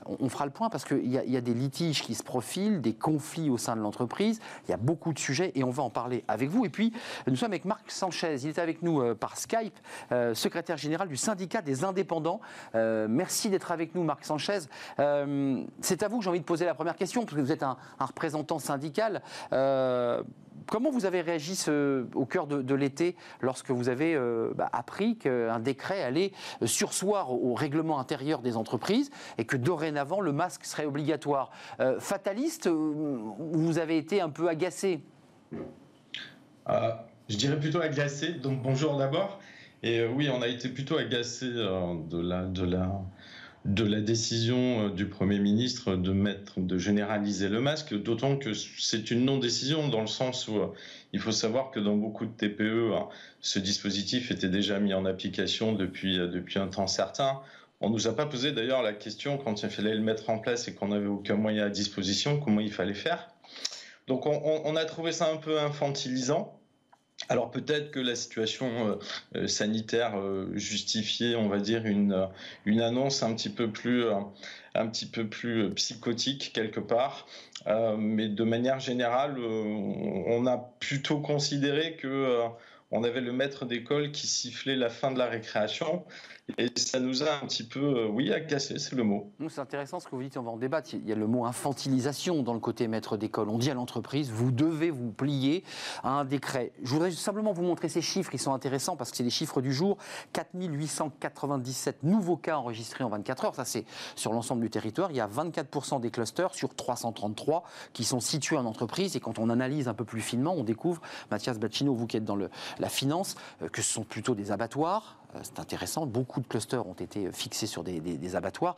[0.06, 3.50] on fera le point parce qu'il y, a des litiges qui se profilent, des conflits
[3.50, 4.40] au sein de l'entreprise.
[4.66, 6.64] Il y a beaucoup de sujets et on va en parler avec vous.
[6.64, 6.92] Et puis,
[7.26, 8.36] nous sommes avec Marc Sanchez.
[8.42, 9.78] Il est avec nous euh, par Skype,
[10.12, 12.40] euh, secrétaire général du syndicat des indépendants.
[12.74, 14.60] Euh, merci d'être avec nous, Marc Sanchez.
[15.80, 17.62] C'est à vous que j'ai envie de poser la première question parce que vous êtes
[17.62, 19.22] un, un représentant syndical.
[20.66, 21.54] Comment vous avez réagi
[22.14, 26.32] au cœur de, l'été lorsque vous avez euh, bah, appris qu'un décret allait
[26.64, 31.50] sursoir au, règlement intérieur des entreprises et que dorénavant le masque serait obligatoire?
[31.80, 35.00] Euh, Fataliste, euh, vous avez été un peu agacé?
[36.66, 39.38] Je dirais plutôt agacé, donc bonjour d'abord.
[39.82, 42.90] Et oui, on a été plutôt agacé de la
[43.64, 48.52] de la décision euh, du Premier ministre de mettre, de généraliser le masque, d'autant que
[48.52, 50.66] c'est une non-décision dans le sens où euh,
[51.12, 53.08] il faut savoir que dans beaucoup de TPE, hein,
[53.40, 57.40] ce dispositif était déjà mis en application depuis, euh, depuis un temps certain.
[57.80, 60.68] On nous a pas posé d'ailleurs la question quand il fallait le mettre en place
[60.68, 63.28] et qu'on n'avait aucun moyen à disposition, comment il fallait faire.
[64.06, 66.58] Donc on a trouvé ça un peu infantilisant.
[67.28, 68.94] Alors peut-être que la situation euh,
[69.36, 72.28] euh, sanitaire euh, justifiait, on va dire, une,
[72.66, 74.04] une annonce un petit peu plus,
[74.74, 77.26] un petit peu plus psychotique quelque part,
[77.98, 82.48] mais de manière générale, on a plutôt considéré que
[82.94, 86.04] on avait le maître d'école qui sifflait la fin de la récréation.
[86.58, 89.32] Et ça nous a un petit peu, euh, oui, agacé, c'est le mot.
[89.48, 90.92] C'est intéressant ce que vous dites, on va en débattre.
[90.92, 93.48] Il y a le mot infantilisation dans le côté maître d'école.
[93.48, 95.64] On dit à l'entreprise, vous devez vous plier
[96.02, 96.72] à un décret.
[96.82, 99.62] Je voudrais simplement vous montrer ces chiffres, ils sont intéressants parce que c'est les chiffres
[99.62, 99.96] du jour.
[100.34, 105.10] 4897 nouveaux cas enregistrés en 24 heures, ça c'est sur l'ensemble du territoire.
[105.10, 109.16] Il y a 24% des clusters sur 333 qui sont situés en entreprise.
[109.16, 112.24] Et quand on analyse un peu plus finement, on découvre, Mathias Bacchino, vous qui êtes
[112.24, 112.50] dans le,
[112.84, 116.04] la finance, euh, que ce sont plutôt des abattoirs, euh, c'est intéressant.
[116.04, 118.76] Beaucoup de clusters ont été fixés sur des, abattoirs.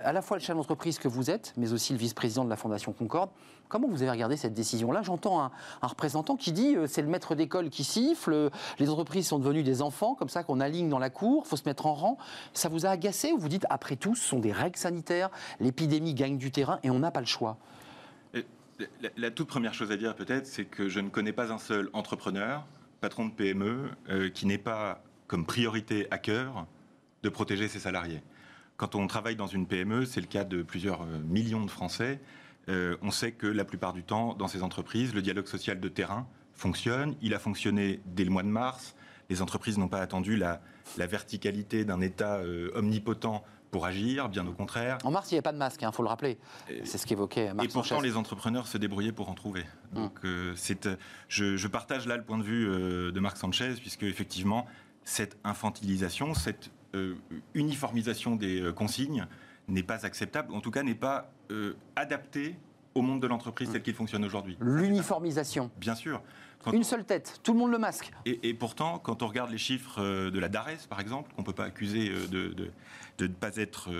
[0.00, 2.56] À la fois le chef d'entreprise que vous êtes, mais aussi le vice-président de la
[2.56, 3.30] Fondation Concorde.
[3.68, 5.02] Comment vous avez regardé cette décision-là?
[5.02, 9.38] J'entends un, représentant qui dit euh, c'est le maître d'école qui siffle, les entreprises sont
[9.38, 11.94] devenues des enfants, comme ça qu'on aligne dans la cour, il faut se mettre en
[11.94, 12.18] rang.
[12.54, 15.30] Ça vous a agacé ou vous dites après tout, ce sont des règles sanitaires,
[15.60, 17.56] l'épidémie gagne du terrain et on n'a pas le choix?
[19.16, 21.88] La, toute première chose à dire peut-être, c'est que je ne connais pas un seul
[21.92, 22.64] entrepreneur,
[23.02, 26.66] patron de PME, euh, qui n'ait pas comme priorité à cœur
[27.24, 28.22] de protéger ses salariés.
[28.76, 32.20] Quand on travaille dans une PME, c'est le cas de plusieurs euh, millions de Français,
[32.68, 35.88] euh, on sait que la plupart du temps, dans ces entreprises, le dialogue social de
[35.88, 37.16] terrain fonctionne.
[37.22, 38.94] Il a fonctionné dès le mois de mars.
[39.30, 40.60] Les entreprises n'ont pas attendu la,
[40.96, 42.40] verticalité d'un État
[42.74, 44.98] omnipotent pour agir, bien au contraire.
[45.02, 46.38] En mars, il n'y avait pas de masque, il hein, faut le rappeler.
[46.84, 49.64] C'est ce qu'évoquait Marc Et pourtant, les entrepreneurs se débrouillaient pour en trouver.
[49.96, 50.04] Hum.
[50.04, 50.20] Donc,
[50.54, 50.88] c'est,
[51.28, 54.66] je, je, partage là le point de vue de Marc Sanchez, puisque effectivement,
[55.04, 57.14] cette infantilisation, cette euh,
[57.54, 59.26] uniformisation des euh, consignes
[59.68, 62.56] n'est pas acceptable, en tout cas n'est pas euh, adaptée
[62.94, 64.58] au monde de l'entreprise tel qu'il fonctionne aujourd'hui.
[64.60, 65.70] L'uniformisation.
[65.78, 66.20] Bien sûr.
[66.72, 68.12] Une seule tête, tout le monde le masque.
[68.24, 71.52] Et, pourtant, quand on regarde les chiffres de la DARES, par exemple, qu'on ne peut
[71.52, 72.70] pas accuser de,
[73.20, 73.90] ne pas être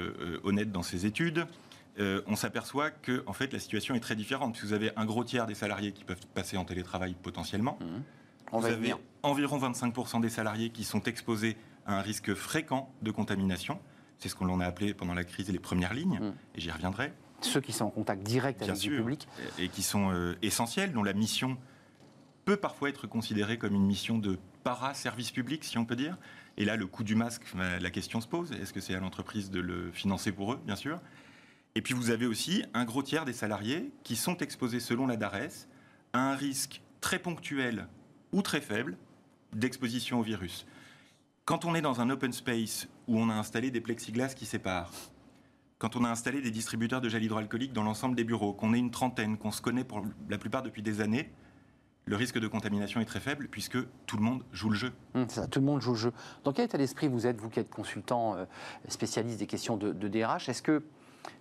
[0.45, 1.47] honnête dans ses études,
[1.99, 4.59] on s'aperçoit que en fait, la situation est très différente.
[4.63, 7.79] Vous avez un gros tiers des salariés qui peuvent passer en télétravail potentiellement.
[7.81, 7.87] Mmh.
[8.53, 13.79] Vous avez environ 25% des salariés qui sont exposés à un risque fréquent de contamination.
[14.19, 16.35] C'est ce qu'on l'on a appelé pendant la crise les premières lignes, mm.
[16.55, 17.13] et j'y reviendrai.
[17.41, 19.27] Ceux qui sont en contact direct avec le public.
[19.59, 21.57] Et qui sont euh, essentiels, dont la mission
[22.45, 26.19] peut parfois être considérée comme une mission de para-service public, si on peut dire.
[26.57, 28.53] Et là, le coût du masque, la question se pose.
[28.53, 31.01] Est-ce que c'est à l'entreprise de le financer pour eux, bien sûr?
[31.75, 35.17] Et puis vous avez aussi un gros tiers des salariés qui sont exposés, selon la
[35.17, 35.69] DARES,
[36.13, 37.89] à un risque très ponctuel
[38.33, 38.99] ou très faible
[39.55, 40.67] d'exposition au virus.
[41.45, 44.93] Quand on est dans un open space où on a installé des plexiglas qui séparent,
[45.79, 48.79] quand on a installé des distributeurs de gel hydroalcoolique dans l'ensemble des bureaux, qu'on est
[48.79, 51.33] une trentaine, qu'on se connaît pour la plupart depuis des années,
[52.05, 54.93] le risque de contamination est très faible puisque tout le monde joue le jeu.
[55.15, 56.13] Hum, tout le monde joue le jeu.
[56.45, 58.45] Dans quel état d'esprit vous êtes, vous qui êtes consultant euh,
[58.89, 60.83] spécialiste des questions de, de DRH Est-ce que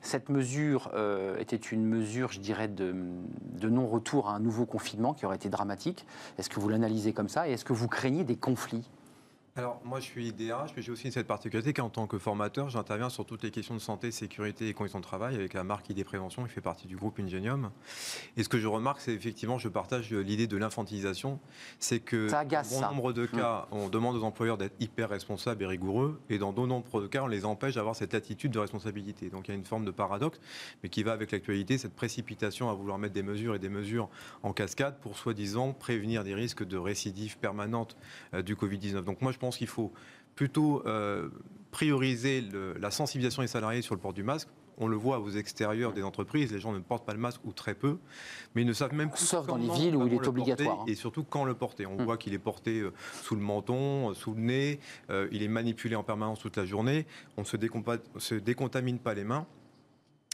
[0.02, 2.94] cette mesure euh, était une mesure, je dirais, de,
[3.64, 6.06] non-retour à un nouveau confinement qui aurait été dramatique?
[6.38, 7.48] Est-ce que vous l'analysez comme ça?
[7.48, 8.90] Et est-ce que vous craignez des conflits?
[9.58, 13.10] Alors, moi, je suis DRH, mais j'ai aussi cette particularité qu'en tant que formateur, j'interviens
[13.10, 16.06] sur toutes les questions de santé, sécurité et conditions de travail avec la marque ID
[16.06, 17.70] Prévention, qui fait partie du groupe Ingenium.
[18.38, 21.38] Et ce que je remarque, c'est effectivement, je partage l'idée de l'infantilisation.
[21.80, 23.76] C'est que dans bon nombre de cas, mm.
[23.76, 27.28] on demande aux employeurs d'être hyper responsables et rigoureux, et dans de nombreux cas, on
[27.28, 29.30] les empêche d'avoir cette attitude de responsabilité.
[29.30, 30.40] Donc, il y a une forme de paradoxe,
[30.82, 34.08] mais qui va avec l'actualité, cette précipitation à vouloir mettre des mesures et des mesures
[34.44, 37.98] en cascade pour soi-disant prévenir des risques de récidive permanente
[38.34, 39.02] euh, du Covid-19.
[39.02, 39.92] Donc, moi, je pense qu'il faut
[40.36, 41.30] plutôt euh,
[41.72, 42.44] prioriser
[42.80, 44.48] la sensibilisation des salariés sur le port du masque.
[44.78, 47.52] On le voit aux extérieurs des entreprises, les gens ne portent pas le masque ou
[47.52, 47.98] très peu,
[48.56, 49.26] mais ils ne savent même plus.
[49.26, 50.82] Sauf dans les villes où il est obligatoire.
[50.82, 50.86] Hein.
[50.88, 51.86] Et surtout quand le porter.
[51.86, 52.06] On hum.
[52.06, 54.80] voit qu'il est porté euh, sous le menton, euh, sous le nez,
[55.32, 57.06] il est manipulé en permanence toute la journée,
[57.38, 59.46] on ne se décontamine pas les mains.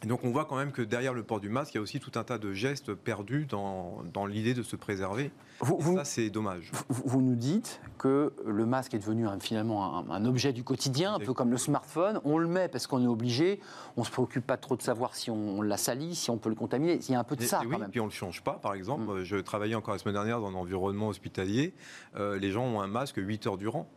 [0.03, 1.81] Et donc on voit quand même que derrière le port du masque, il y a
[1.81, 5.31] aussi tout un tas de gestes perdus dans, dans l'idée de se préserver.
[5.59, 6.71] Vous, ça, c'est dommage.
[6.87, 11.33] Vous, nous dites que le masque est devenu finalement un, objet du quotidien, un peu
[11.33, 12.21] comme le smartphone.
[12.25, 13.59] On le met parce qu'on est obligé.
[13.95, 16.49] On ne se préoccupe pas trop de savoir si on, l'a sali, si on peut
[16.49, 16.99] le contaminer.
[17.07, 17.89] Il y a un peu de ça et quand même.
[17.89, 19.21] Puis on ne le change pas, par exemple.
[19.21, 19.23] Mm.
[19.23, 21.73] Je travaillais encore la semaine dernière dans un environnement hospitalier.
[22.17, 23.89] Euh, les gens ont un masque 8 heures durant.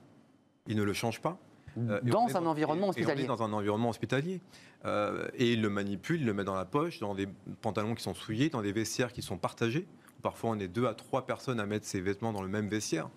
[0.67, 1.39] Ils ne le changent pas.
[1.79, 3.27] Euh, dans un environnement hospitalier.
[3.27, 4.41] dans un environnement hospitalier.
[4.85, 7.29] Euh, et il le manipule, il le met dans la poche, dans des
[7.61, 9.87] pantalons qui sont souillés, dans des vestiaires qui sont partagés.
[10.23, 13.09] Parfois, on est deux à trois personnes à mettre ses vêtements dans le même vestiaire.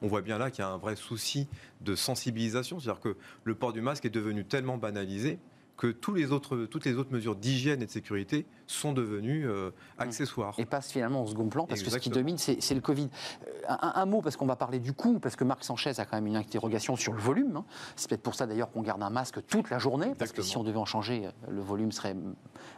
[0.00, 1.48] On voit bien là qu'il y a un vrai souci
[1.80, 2.78] de sensibilisation.
[2.78, 5.38] C'est-à-dire que le port du masque est devenu tellement banalisé
[5.76, 9.70] que tous les autres, toutes les autres mesures d'hygiène et de sécurité sont devenues euh,
[9.98, 10.54] accessoires.
[10.58, 13.08] Et passe finalement au second plan, parce que ce qui domine, c'est le Covid.
[13.48, 16.16] Euh, un, mot, parce qu'on va parler du coût, parce que Marc Sanchez a quand
[16.16, 17.56] même une interrogation sur le volume.
[17.56, 17.64] Hein.
[17.96, 20.56] C'est peut-être pour ça d'ailleurs qu'on garde un masque toute la journée, parce que si
[20.56, 22.16] on devait en changer, le volume serait...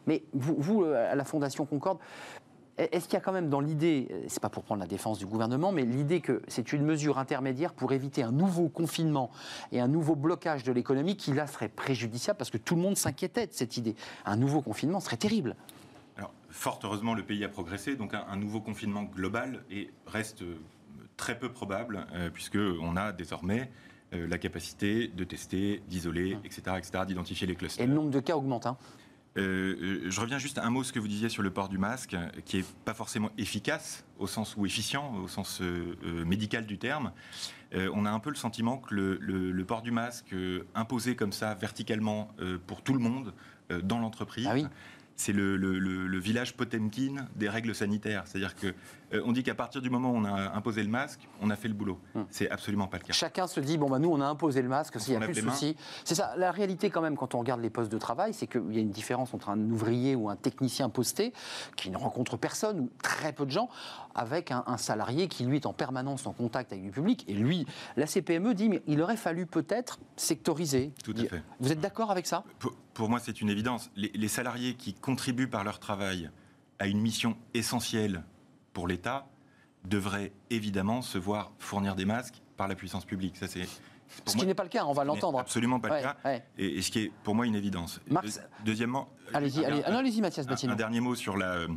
[0.07, 1.99] Mais vous, vous à la Fondation Concorde,
[2.79, 5.19] est-ce qu'il y a quand même dans l'idée, euh, c'est pas pour prendre la défense
[5.19, 9.31] du gouvernement, mais l'idée que c'est une mesure intermédiaire pour éviter un nouveau confinement
[9.73, 12.97] et un nouveau blocage de l'économie qui là serait préjudiciable parce que tout le monde
[12.97, 13.95] s'inquiétait de cette idée.
[14.25, 15.57] Un nouveau confinement serait terrible.
[16.17, 20.43] Alors, fort heureusement, le pays a progressé, donc un, un nouveau confinement global et reste
[20.43, 20.59] euh,
[21.17, 23.71] très peu probable, euh, puisqu'on a désormais
[24.13, 27.85] euh, la capacité de tester, d'isoler, etc., etc., d'identifier les clusters.
[27.85, 28.67] Et le nombre de cas augmente.
[28.67, 28.77] Hein.
[29.37, 31.69] Euh, euh, je reviens juste à un mot ce que vous disiez sur le port
[31.69, 36.67] du masque, qui est pas forcément efficace au sens ou efficient au sens euh, médical
[36.67, 37.13] du terme.
[37.93, 40.33] On a un peu le sentiment que le, port du masque
[40.77, 42.31] imposé comme ça verticalement
[42.69, 43.35] pour tout le monde
[43.83, 44.47] dans l'entreprise.
[44.49, 44.71] Ah.
[45.17, 48.25] C'est le, le- le- le village Potemkin des règles sanitaires.
[48.27, 48.75] C'est-à-dire que
[49.13, 51.57] euh, on dit qu'à partir du moment où on a imposé le masque, on a
[51.57, 52.01] fait le boulot.
[52.17, 52.27] Hum.
[52.31, 53.13] C'est absolument pas le cas.
[53.13, 55.35] Chacun se dit, bon, bah, nous, on a imposé le masque, s'il n'y a plus
[55.41, 55.77] de soucis.
[56.05, 58.73] C'est ça, la réalité quand même, quand on regarde les postes de travail, c'est qu'il
[58.75, 61.33] y a une différence entre un ouvrier ou un technicien posté,
[61.77, 63.69] qui ne rencontre personne, ou très peu de gens,
[64.17, 67.25] avec un, un salarié qui, lui, est en permanence en contact avec du public.
[67.29, 70.93] Et lui, la CPME dit, mais il aurait fallu peut-être sectoriser.
[71.05, 71.43] Tout à fait.
[71.61, 72.43] Vous êtes d'accord avec ça?
[72.95, 73.91] Pour, moi, c'est une évidence.
[73.97, 76.31] Les, les salariés qui contribuent par leur travail
[76.79, 78.23] à une mission essentielle
[78.73, 79.27] pour l'État
[79.85, 83.37] devraient évidemment se voir fournir des masques par la puissance publique.
[83.37, 85.39] Ça, c'est Ce moi- qui n'est pas le cas, on va l'entendre.
[85.41, 86.17] Absolument pas Ouais, le cas.
[86.25, 86.45] ouais.
[86.57, 88.01] Et, et ce qui est pour moi une évidence.
[88.09, 88.19] Deux-
[88.65, 91.69] deuxièmement, Allez-y, un- allez, allez-y, Mathias un, un dernier mot sur la, euh,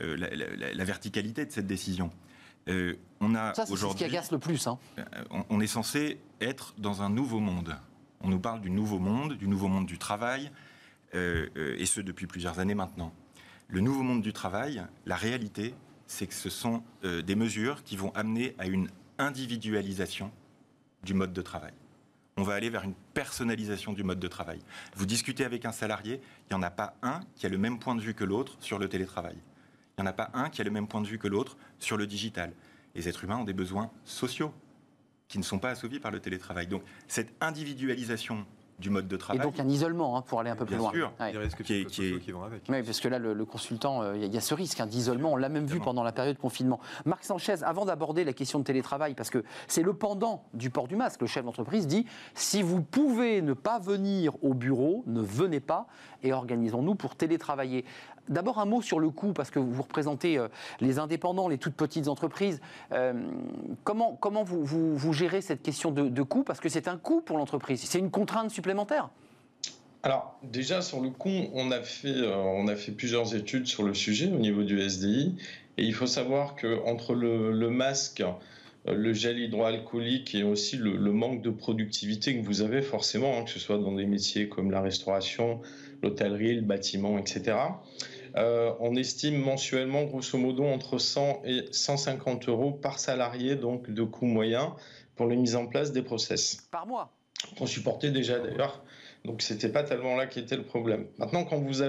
[0.00, 2.10] la, la- la- la verticalité de cette décision.
[2.68, 4.66] Euh, on a Ça, c'est ce qui agace le plus.
[4.66, 4.78] Hein.
[4.98, 7.76] euh, on, on est censé être dans un nouveau monde.
[8.20, 10.50] On nous parle du nouveau monde, du nouveau monde du travail,
[11.14, 13.12] euh, euh, et ce depuis plusieurs années maintenant.
[13.68, 15.74] Le nouveau monde du travail, la réalité,
[16.06, 20.32] c'est que ce sont euh, des mesures qui vont amener à une individualisation
[21.04, 21.72] du mode de travail.
[22.36, 24.60] On va aller vers une personnalisation du mode de travail.
[24.96, 27.78] Vous discutez avec un salarié, il n'y en a pas un qui a le même
[27.78, 29.36] point de vue que l'autre sur le télétravail.
[29.96, 31.56] Il n'y en a pas un qui a le même point de vue que l'autre
[31.78, 32.52] sur le digital.
[32.94, 34.54] Les êtres humains ont des besoins sociaux
[35.28, 36.66] qui ne sont pas assouvis par le télétravail.
[36.66, 38.44] Donc cette individualisation
[38.78, 40.84] du mode de Et travail, donc un isolement, hein, pour aller un peu plus Bien
[40.84, 40.92] loin.
[40.92, 41.12] sûr.
[41.18, 41.32] Ouais.
[41.32, 42.62] Les risques Qui qui est- qui vont avec.
[42.68, 44.54] Oui, parce que là, le, le consultant, euh, il y, a- il y a ce
[44.54, 45.32] risque hein, d'isolement.
[45.32, 46.78] On l'a même vu pendant la période de confinement.
[47.04, 50.86] Marc Sanchez, avant d'aborder la question de télétravail, parce que c'est le pendant du port
[50.86, 55.22] du masque, le chef d'entreprise dit si vous pouvez ne pas venir au bureau, ne
[55.22, 55.88] venez pas
[56.22, 57.84] et organisons-nous pour télétravailler.
[58.28, 60.48] D'abord un mot sur le coût, parce que vous représentez euh,
[60.80, 62.60] les indépendants, les toutes petites entreprises.
[62.92, 63.14] Euh,
[63.84, 66.42] comment comment vous, vous, gérez cette question de, coût?
[66.42, 69.10] Parce que c'est un coût pour l'entreprise, c'est une contrainte supplémentaire.
[70.02, 73.82] Alors, déjà, sur le coup, on a, fait, euh, on a fait plusieurs études sur
[73.82, 75.36] le sujet au niveau du SDI.
[75.76, 78.22] Et il faut savoir qu'entre le, le masque,
[78.86, 83.44] le gel hydroalcoolique et aussi le, le manque de productivité que vous avez forcément, hein,
[83.44, 85.60] que ce soit dans des métiers comme la restauration,
[86.02, 87.56] l'hôtellerie, le bâtiment, etc.,
[88.38, 94.02] euh, on estime mensuellement, grosso modo, entre 100 et 150 euros par salarié, donc de
[94.02, 94.74] coût moyen,
[95.16, 97.12] pour la mise en place des process Par mois?
[97.56, 98.82] Qu'on supportait déjà d'ailleurs.
[99.24, 101.06] Donc c'était pas tellement là qui était le problème.
[101.18, 101.82] Maintenant, quand vous,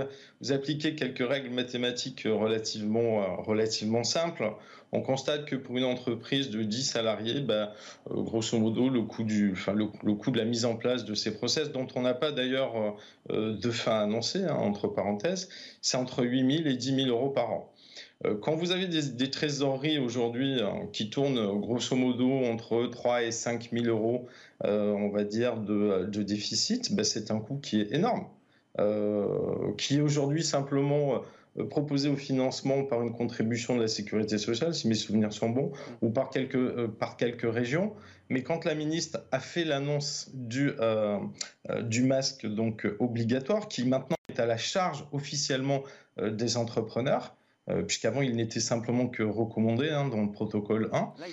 [0.52, 4.52] appliquez quelques règles mathématiques relativement, euh, relativement simples,
[4.92, 7.74] on constate que pour une entreprise de 10 salariés, bah,
[8.10, 11.13] euh, grosso modo, le coût, du, enfin, le, coût de la mise en place de
[11.13, 12.92] ces process, dont on n'a pas d'ailleurs euh,
[13.32, 15.50] euh, de fin annoncée, hein, entre parenthèses,
[15.82, 17.72] c'est entre 8 000 et 10 000 euros par an.
[18.25, 22.88] Euh, Quand vous avez des, des trésoreries aujourd'hui hein, qui tournent euh, grosso modo entre
[22.88, 24.27] 3 et 5 000 euros,
[24.65, 28.25] euh, on va dire, de, de déficit, ben, c'est un coût qui est énorme,
[28.79, 31.21] euh, qui est aujourd'hui simplement
[31.69, 35.71] proposé au financement par une contribution de la sécurité sociale, si mes souvenirs sont bons,
[36.01, 37.93] ou par quelques, euh, par quelques régions.
[38.29, 41.17] Mais quand la ministre a fait l'annonce du, euh,
[41.69, 45.84] euh, du masque donc obligatoire, qui maintenant est à la charge officiellement
[46.21, 47.34] des entrepreneurs,
[47.69, 51.25] euh, puisqu'avant il n'était simplement que recommandé hein, dans le protocole 1, Là,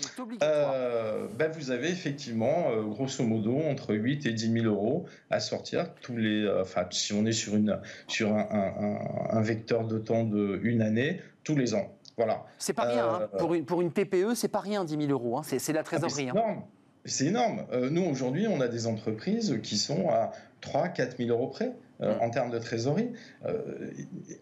[0.42, 5.40] euh, ben, vous avez effectivement, euh, grosso modo, entre 8 et 10 000 euros à
[5.40, 6.48] sortir tous les.
[6.60, 10.60] Enfin, si on est sur, une, sur un, un- un- un vecteur de temps de
[10.62, 11.92] une année, tous les ans.
[12.16, 12.44] Voilà.
[12.58, 13.28] C'est pas rien, hein.
[13.38, 15.42] Pour, une, pour une TPE, c'est pas rien 10 000 euros, hein.
[15.44, 16.12] c'est la Ah, trésorerie.
[16.14, 16.62] C'est énorme.
[17.04, 17.66] C'est énorme.
[17.90, 21.72] Nous, aujourd'hui, on a des entreprises qui sont à 3 4 000 euros près.
[22.00, 22.22] Euh, Mm.
[22.22, 23.10] en termes de trésorerie,
[23.46, 23.90] Euh,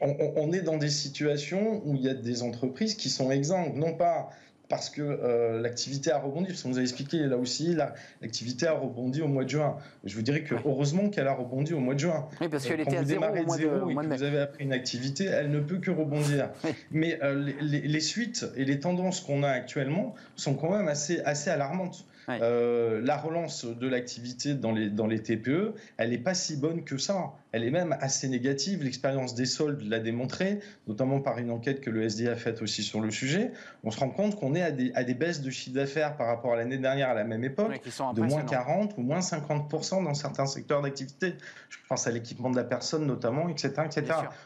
[0.00, 3.94] on, est dans des situations où il y a des entreprises qui sont exsangues, non
[3.94, 4.30] pas
[4.70, 8.66] parce que euh, l'activité a rebondi, parce qu'on nous a expliqué là aussi, la- l'activité
[8.66, 9.76] a rebondi au mois de juin.
[10.04, 12.26] Je vous dirais que heureusement qu'elle a rebondi au mois de juin.
[12.40, 14.14] Oui, parce qu'elle était à vous zéro au mois de, zéro et mois que de
[14.16, 16.48] vous avez appris une activité, elle ne peut que rebondir.
[16.64, 16.70] Oui.
[16.92, 21.20] Mais les, les- les suites et les tendances qu'on a actuellement sont quand même assez,
[21.20, 22.06] assez alarmantes.
[22.28, 26.84] Euh, la relance de l'activité dans les, dans les TPE, elle n'est pas si bonne
[26.84, 27.32] que ça.
[27.52, 28.82] Elle est même assez négative.
[28.82, 32.82] L'expérience des soldes l'a démontré, notamment par une enquête que le SDA a faite aussi
[32.82, 33.52] sur le sujet.
[33.84, 36.26] On se rend compte qu'on est à des, à des baisses de chiffre d'affaires par
[36.26, 37.80] rapport à l'année dernière à la même époque,
[38.14, 41.34] de moins 40 ou moins 50% dans certains secteurs d'activité.
[41.68, 43.72] Je pense à l'équipement de la personne notamment, etc.
[43.84, 44.04] etc.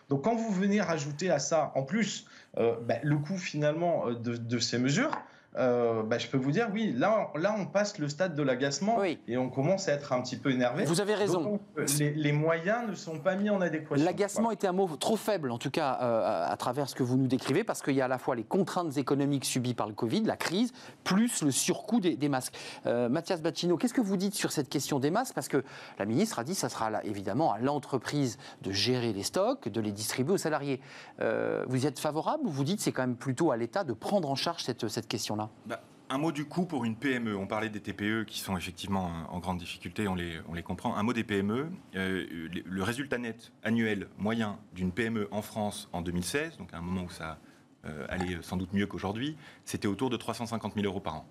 [0.08, 2.26] Donc quand vous venez rajouter à ça, en plus,
[2.58, 5.12] euh, bah, le coût finalement euh, de, de ces mesures,
[5.58, 9.02] euh, bah, je peux vous dire, oui, là, là, on passe le stade de l'agacement
[9.02, 10.84] et on commence à être un petit peu énervé.
[10.84, 11.60] Vous avez raison.
[11.98, 14.04] les, moyens ne sont pas mis en adéquation.
[14.04, 17.16] L'agacement était un mot trop faible, en tout cas, euh, à travers ce que vous
[17.16, 19.94] nous décrivez, parce qu'il y a à la fois les contraintes économiques subies par le
[19.94, 22.54] Covid, la crise, plus le surcoût des, masques.
[22.86, 25.34] Euh, Mathias Bacchino, qu'est-ce que vous dites sur cette question des masques?
[25.34, 25.64] Parce que
[25.98, 29.68] la ministre a dit que ça sera là, évidemment à l'entreprise de gérer les stocks,
[29.68, 30.80] de les distribuer aux salariés.
[31.20, 33.92] vous y êtes favorable ou vous dites que c'est quand même plutôt à l'État de
[33.92, 35.47] prendre en charge cette, cette question-là?
[35.66, 37.36] Bah, un mot du coût pour une PME.
[37.36, 40.96] On parlait des TPE qui sont effectivement en grande difficulté, on les, on les comprend.
[40.96, 41.70] Un mot des PME.
[41.96, 46.80] Euh, le résultat net annuel moyen d'une PME en France en 2016, donc à un
[46.80, 47.38] moment où ça
[47.84, 51.28] euh, allait sans doute mieux qu'aujourd'hui, c'était autour de 350 000 euros par an.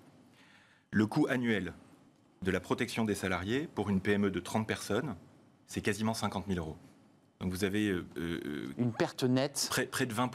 [0.90, 1.74] Le coût annuel
[2.42, 5.16] de la protection des salariés pour une PME de 30 personnes,
[5.66, 6.76] c'est quasiment 50 000 euros.
[7.40, 7.90] Donc vous avez...
[7.90, 10.30] Euh, une perte nette Près, près de 20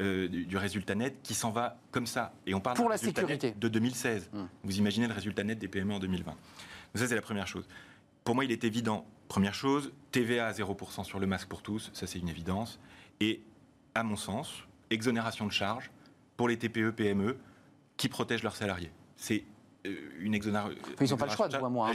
[0.00, 2.34] euh, du, résultat net qui s'en va comme ça.
[2.46, 3.54] Et on parle Pour la sécurité.
[3.56, 4.30] de 2016.
[4.34, 4.48] Hum.
[4.62, 6.30] Vous imaginez le résultat net des PME en 2020.
[6.30, 6.36] Donc
[6.94, 7.66] ça, c'est la première chose.
[8.24, 11.90] Pour moi, il est évident, première chose, TVA à 0% sur le masque pour tous,
[11.92, 12.78] ça c'est une évidence.
[13.20, 13.40] Et
[13.94, 15.90] à mon sens, exonération de charges
[16.36, 17.38] pour les TPE, PME
[17.96, 18.90] qui protègent leurs salariés.
[19.16, 19.44] C'est
[19.86, 20.76] euh, une exonération.
[21.00, 21.92] Ils n'ont pas le choix, de moi, hein,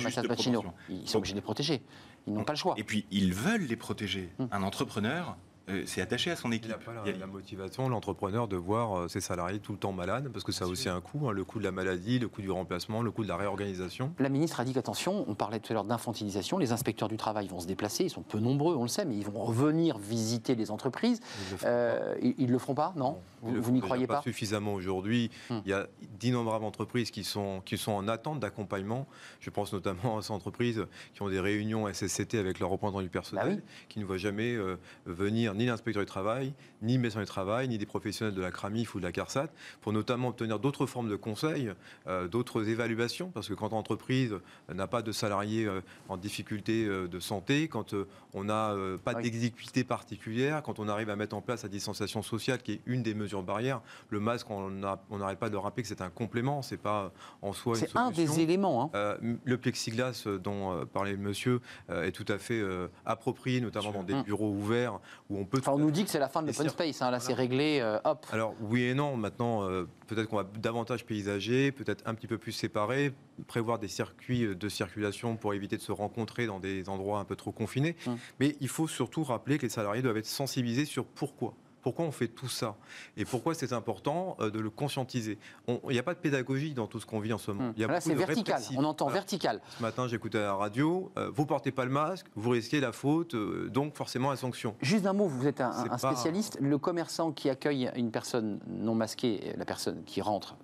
[0.89, 1.81] Ils sont obligés de les protéger.
[2.27, 2.75] Ils n'ont pas le choix.
[2.77, 4.29] Et puis, ils veulent les protéger.
[4.39, 4.47] Hum.
[4.51, 5.37] Un entrepreneur,
[5.69, 6.65] euh, c'est attaché à son équipe.
[6.65, 10.29] Il n'a pas la, motivation, l'entrepreneur, de voir euh, ses salariés tout le temps malades,
[10.29, 12.41] parce que ça a aussi un coût, hein, le coût de la maladie, le coût
[12.41, 14.13] du remplacement, le coût de la réorganisation.
[14.19, 17.47] La ministre a dit qu'attention, on parlait tout à l'heure d'infantilisation, les inspecteurs du travail
[17.47, 20.55] vont se déplacer, ils sont peu nombreux, on le sait, mais ils vont revenir visiter
[20.55, 21.19] les entreprises.
[21.61, 25.29] Ils ne le, feront pas, non Vous, n'y croyez pas, Suffisamment aujourd'hui.
[25.49, 25.61] Hum.
[25.65, 25.87] Il y a
[26.19, 29.07] d'innombrables entreprises qui sont, qui sont en attente d'accompagnement.
[29.39, 33.09] Je pense notamment à ces entreprises qui ont des réunions SSCT avec leurs représentants du
[33.09, 37.19] personnel, bah qui ne voient jamais euh, venir ni l'inspecteur du travail, ni le médecin
[37.19, 39.49] du travail, ni des professionnels de la CRAMIF ou de la CARSAT,
[39.81, 41.71] pour notamment obtenir d'autres formes de conseils,
[42.07, 44.35] euh, d'autres évaluations, parce que quand l'entreprise
[44.73, 47.95] n'a pas de salariés euh, en difficulté euh, de santé, quand
[48.33, 52.61] on n'a pas d'exécutivité particulière, quand on arrive à mettre en place la distanciation sociale,
[52.61, 56.01] qui est une des mesures barrières, le masque, on n'arrête pas de rappeler que c'est
[56.01, 57.99] un complément, c'est pas en soi une solution.
[58.13, 58.91] C'est un des éléments.
[58.93, 59.17] Hein.
[59.43, 62.61] le plexiglas dont parlait monsieur est tout à fait
[63.05, 64.23] approprié, notamment dans des hum.
[64.23, 64.99] bureaux ouverts
[65.29, 67.01] où on peut on nous dit que c'est la fin de l'open space.
[67.01, 67.11] Hein.
[67.11, 67.79] là, c'est réglé.
[67.81, 68.25] Euh, hop.
[68.31, 69.15] Alors oui et non.
[69.15, 73.13] Maintenant, euh, peut-être qu'on va davantage paysager, peut-être un petit peu plus séparer,
[73.47, 77.35] prévoir des circuits de circulation pour éviter de se rencontrer dans des endroits un peu
[77.35, 77.95] trop confinés.
[78.07, 78.17] Hum.
[78.39, 81.53] Mais il faut surtout rappeler que les salariés doivent être sensibilisés sur pourquoi.
[81.81, 82.75] Pourquoi on fait tout ça?
[83.17, 85.37] Et pourquoi c'est important euh, de le conscientiser?
[85.67, 87.73] Il n'y a pas de pédagogie dans tout ce qu'on vit en ce moment.
[87.77, 87.87] Hum.
[87.87, 88.61] Là, c'est vertical.
[88.77, 89.61] On entend vertical.
[89.77, 92.91] Ce matin, j'écoutais à la radio euh, vous portez pas le masque, vous risquez la
[92.91, 94.75] faute, euh, donc forcément la sanction.
[94.81, 96.57] Juste un mot, vous êtes un, spécialiste.
[96.59, 100.55] Le commerçant qui accueille une personne non masquée, la personne qui rentre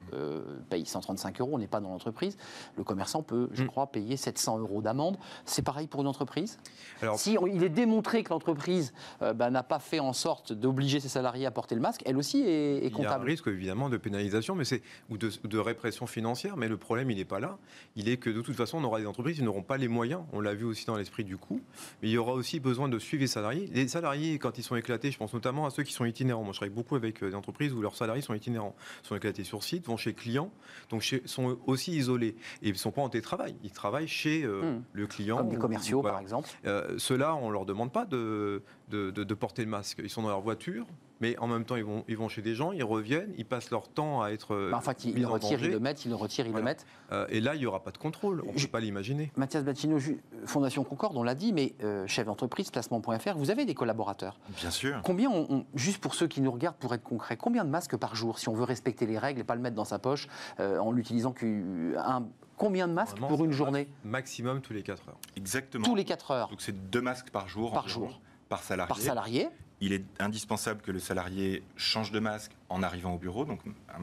[0.69, 1.51] paye 135 euros.
[1.53, 2.37] On n'est pas dans l'entreprise.
[2.75, 3.69] Le commerçant peut, je hum.
[3.69, 5.17] crois, payer 700 euros d'amende.
[5.45, 6.57] C'est pareil pour une entreprise?
[7.01, 11.45] Alors, si il est démontré que l'entreprise bah, n'a pas fait en sorte d'obliger salariés
[11.45, 12.99] à porter le masque, elle aussi est, comptable.
[12.99, 16.67] Il y a un risque évidemment de pénalisation mais c'est, ou de, répression financière, mais
[16.67, 17.57] le problème il n'est pas là.
[17.95, 20.21] Il est que de toute façon on aura des entreprises qui n'auront pas les moyens,
[20.33, 21.61] on l'a vu aussi dans l'esprit du coût,
[22.01, 23.69] mais il y aura aussi besoin de suivre les salariés.
[23.73, 26.43] Les salariés, quand ils sont éclatés, je pense notamment à ceux qui sont itinérants.
[26.43, 29.43] Moi je travaille beaucoup avec euh, des entreprises où leurs salariés sont itinérants, sont éclatés
[29.43, 30.51] sur site, vont chez clients,
[30.89, 32.35] donc chez, sont aussi isolés.
[32.61, 34.83] Et ils ne sont pas en télétravail, ils travaillent chez euh, hmm.
[34.93, 35.37] le client.
[35.37, 36.49] Comme des commerciaux par exemple.
[36.65, 39.99] Euh, Ceux-là, on ne leur demande pas de, de, de, porter le masque.
[40.03, 40.85] Ils sont dans leur voiture,
[41.19, 43.71] mais en même temps, ils vont, ils vont chez des gens, ils reviennent, ils passent
[43.71, 44.69] leur temps à être.
[44.71, 46.85] Bah, en fait, ils, le retirent, ils le mettent, ils le retirent, ils le mettent.
[47.11, 49.31] Euh, et là, il n'y aura pas de contrôle, on ne peut pas l'imaginer.
[49.35, 49.97] Mathias Battino,
[50.45, 54.39] Fondation Concorde, on l'a dit, mais euh, chef d'entreprise, placement.fr, vous avez des collaborateurs.
[54.57, 55.01] Bien sûr.
[55.03, 58.15] Combien, on, juste pour ceux qui nous regardent, pour être concret, combien de masques par
[58.15, 60.27] jour, si on veut respecter les règles et pas le mettre dans sa poche
[60.59, 62.27] euh, en l'utilisant qu'un.
[62.57, 63.87] Combien de masques pour une journée?
[64.03, 65.17] Maximum tous les 4 heures.
[65.35, 65.85] Exactement.
[65.85, 66.49] Tous les 4 heures.
[66.49, 67.71] Donc c'est deux masques par jour.
[67.71, 68.19] Par jour.
[68.49, 68.87] Par salarié.
[68.87, 69.49] Par salarié
[69.81, 73.59] il est indispensable que le salarié change de masque en arrivant au bureau, donc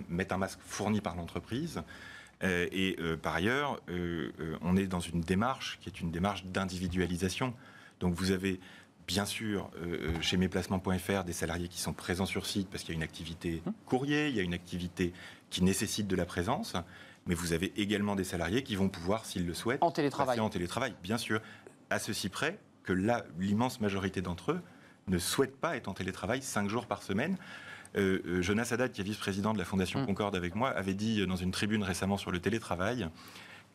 [0.08, 1.82] mette un masque fourni par l'entreprise.
[2.42, 4.30] Euh, et euh, par ailleurs, euh,
[4.60, 7.54] on est dans une démarche qui est une démarche d'individualisation.
[8.00, 8.60] Donc vous avez
[9.06, 9.70] bien sûr,
[10.22, 13.62] chez mesplacements.fr, des salariés qui sont présents sur site parce qu'il y a une activité
[13.66, 13.74] Hum.
[13.84, 15.12] courrier, il y a une activité
[15.50, 16.72] qui nécessite de la présence,
[17.26, 20.40] mais vous avez également des salariés qui vont pouvoir, s'ils le souhaitent, En télétravail.
[20.40, 21.42] en télétravail, bien sûr,
[21.90, 24.60] à ceci près que là, l'immense majorité d'entre eux
[25.08, 27.36] ne souhaitent pas être en télétravail cinq jours par semaine.
[27.96, 30.06] Euh, euh, Jonas Haddad, qui est vice-président de la Fondation Mm.
[30.06, 33.08] Concorde avec moi, avait dit euh, dans une tribune récemment sur le télétravail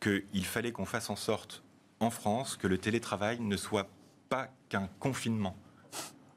[0.01, 1.63] qu'il fallait qu'on fasse en sorte
[1.99, 3.89] en France que le télétravail ne soit
[4.29, 5.57] pas qu'un confinement,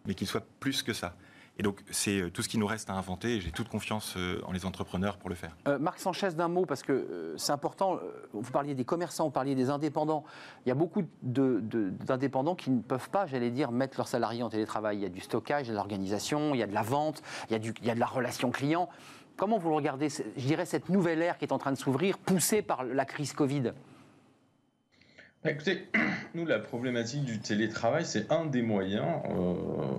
[0.06, 1.14] mais qu'il soit plus que ça.
[1.58, 4.40] Et donc, c'est euh, tout ce qui nous reste à inventer j'ai toute confiance euh,
[4.46, 5.54] en les entrepreneurs pour le faire.
[5.68, 7.98] Euh, Marc Sanchez, d'un mot, parce que c'est important,
[8.32, 10.24] vous parliez des commerçants, vous parliez des indépendants.
[10.64, 14.48] Il y a beaucoup d'indépendants qui ne peuvent pas, j'allais dire, mettre leurs salariés en
[14.48, 14.98] télétravail.
[14.98, 16.82] Il y a du stockage, il y a de l'organisation, il y a de la
[16.82, 18.88] vente, il y a, il y a de la relation client.
[19.36, 22.18] Comment vous le regardez, je dirais, cette nouvelle ère qui est en train de s'ouvrir,
[22.18, 23.72] poussée par la crise Covid?
[25.44, 25.88] Écoutez,
[26.34, 29.22] nous, la problématique du télétravail, c'est un des moyens.
[29.28, 29.54] Euh,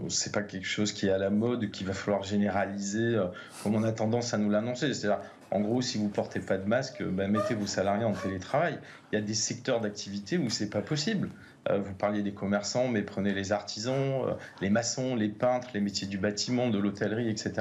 [0.08, 3.26] c'est pas quelque chose qui est à la mode, qu'il va falloir généraliser, euh,
[3.62, 4.94] comme on a tendance à nous l'annoncer.
[4.94, 5.22] C'est-à-dire,
[5.52, 8.80] en gros, si vous portez pas de masque, bah, mettez vos salariés en télétravail.
[9.12, 11.30] Il y a des secteurs d'activité où c'est pas possible.
[11.70, 15.80] Euh, vous parliez des commerçants, mais prenez les artisans, euh, les maçons, les peintres, les
[15.80, 17.54] métiers du bâtiment, de l'hôtellerie, etc.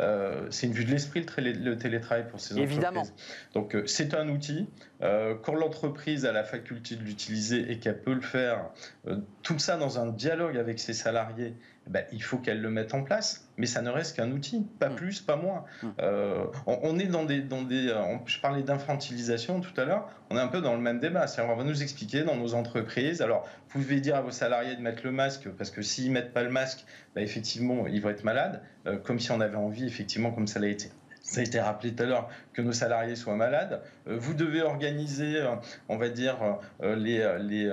[0.00, 3.00] Euh, c'est une vue de l'esprit le, télétravail pour ces Évidemment.
[3.00, 3.24] entreprises.
[3.54, 4.68] Donc euh, c'est un outil.
[5.02, 8.70] Euh, quand l'entreprise a la faculté de l'utiliser et qu'elle peut le faire,
[9.08, 11.54] euh, tout ça dans un dialogue avec ses salariés,
[11.88, 13.48] ben, il faut qu'elle le mette en place.
[13.58, 14.96] Mais ça ne reste qu'un outil, pas Mm.
[14.96, 15.64] plus, pas moins.
[15.82, 15.86] Mm.
[16.00, 19.84] Euh, on, on est dans des, dans des euh, on- je parlais d'infantilisation tout à
[19.84, 20.08] l'heure.
[20.30, 21.26] On est un peu dans le même débat.
[21.26, 23.20] C'est-à-dire, on va nous expliquer dans nos entreprises.
[23.20, 26.32] Alors, vous pouvez dire à vos salariés de mettre le masque parce que s'ils mettent
[26.32, 28.62] pas le masque, ben, effectivement, ils vont être malades.
[28.86, 30.90] Euh, comme si on avait envie, effectivement, comme ça l'a été.
[31.22, 33.80] Ça a été rappelé tout à l'heure que nos salariés soient malades.
[34.08, 35.54] Euh, vous devez organiser, euh,
[35.88, 36.36] on va dire,
[36.82, 37.72] les, les,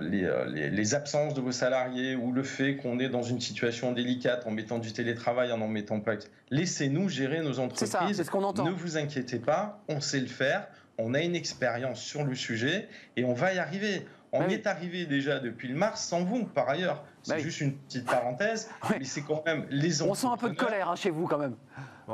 [0.00, 3.92] les, les- les absences de vos salariés ou le fait qu'on est dans une situation
[3.92, 6.14] délicate en mettant du télétravail, en n'en mettant pas.
[6.50, 7.90] Laissez-nous gérer nos C'est entreprises.
[7.90, 8.64] ça, c'est ce qu'on entend.
[8.64, 10.66] Ne vous inquiétez pas, on sait le faire,
[10.98, 14.04] on a une expérience sur le sujet et on va y arriver.
[14.32, 14.54] On Bah y oui.
[14.54, 17.02] est arrivé déjà depuis le mars sans vous, par ailleurs.
[17.22, 17.42] C'est Bah oui.
[17.42, 20.88] juste une petite parenthèse, mais c'est quand même les On sent un peu de colère
[20.90, 21.56] hein, chez vous quand même.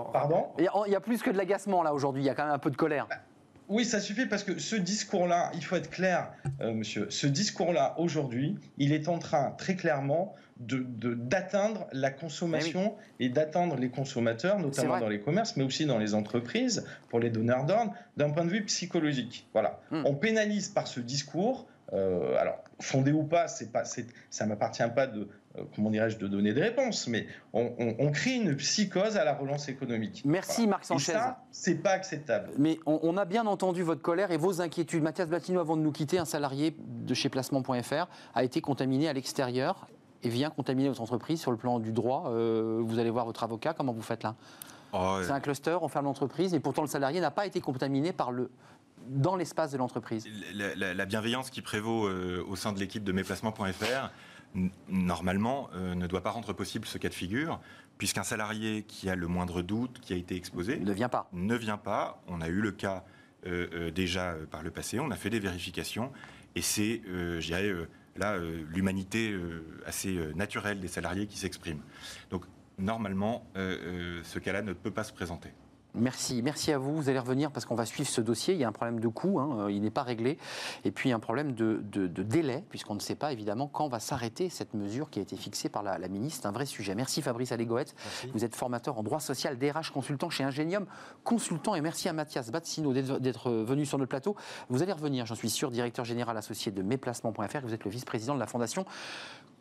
[0.05, 2.31] Pardon Il y a, il y a plus que de l'agacement là aujourd'hui, il y
[2.31, 3.07] a quand même un peu de colère.
[3.69, 6.31] Oui, ça suffit parce que ce discours-là, il faut être clair,
[6.61, 12.11] euh, monsieur, ce discours-là, aujourd'hui, il est en train très clairement de- de- d'atteindre la
[12.13, 17.19] consommation et d'atteindre les consommateurs, notamment dans les commerces, mais aussi dans les entreprises, pour
[17.19, 19.49] les donneurs d'ordre, d'un point de vue psychologique.
[19.53, 19.81] Voilà.
[19.91, 20.03] Hmm.
[20.07, 21.67] On pénalise par ce discours.
[21.93, 25.29] euh, alors, fondé ou pas, c'est pas, ça m'appartient pas de,
[25.75, 29.35] comment dirais-je, de donner des réponses, mais on, on- on crée une psychose à la
[29.35, 30.23] relance économique.
[30.25, 30.71] Merci Voilà.
[30.71, 31.13] Marc Et Sanchez.
[31.13, 32.51] ça, c'est pas acceptable.
[32.59, 35.03] Mais on, on a bien entendu votre colère et vos inquiétudes.
[35.03, 39.13] Mathias Blatino, avant de nous quitter, un salarié de chez Placement.fr a été contaminé à
[39.13, 39.87] l'extérieur
[40.23, 42.31] et vient contaminer votre entreprise sur le plan du droit.
[42.31, 44.35] Euh, vous allez voir votre avocat, comment vous faites là
[44.93, 48.13] Oh, C'est un cluster, on ferme l'entreprise et pourtant le salarié n'a pas été contaminé
[48.13, 48.51] par le,
[49.09, 50.27] dans l'espace de l'entreprise.
[50.55, 54.11] La, la- la bienveillance qui prévaut euh, au sein de l'équipe de mesplacements.fr,
[54.89, 57.61] normalement, euh, ne doit pas rendre possible ce cas de figure,
[57.99, 61.29] puisqu'un salarié qui a le moindre doute, qui a été exposé, ne vient pas.
[61.33, 62.23] ne vient pas.
[62.27, 63.05] On a eu le cas
[63.47, 66.13] euh, euh, déjà par le passé, on a fait des vérifications,
[66.55, 67.71] et c'est, je dirais,
[68.17, 69.39] là, l'humanité
[69.85, 71.81] assez naturelle des salariés qui s'exprime.
[72.31, 72.45] Donc,
[72.79, 75.51] normalement, ce cas-là ne peut pas se présenter.
[75.97, 76.95] Merci, merci à vous.
[76.95, 78.55] Vous allez revenir parce qu'on va suivre ce dossier.
[78.55, 80.37] Il y a un problème de coût, hein, euh, il n'est pas réglé.
[80.85, 83.99] Et puis un problème de, de- de délai, puisqu'on ne sait pas évidemment quand va
[83.99, 86.41] s'arrêter cette mesure qui a été fixée par la, la ministre.
[86.43, 86.95] C'est un vrai sujet.
[86.95, 87.95] Merci Fabrice Allégoët.
[88.35, 90.87] Vous êtes formateur en droit social, DRH consultant chez Ingenium
[91.25, 91.75] Consultant.
[91.75, 94.37] Et merci à Mathias Batsino d'être d'être venu sur notre plateau.
[94.69, 97.61] Vous allez revenir, j'en suis sûr, directeur général associé de mesplacements.fr.
[97.63, 98.85] Vous êtes le vice-président de la Fondation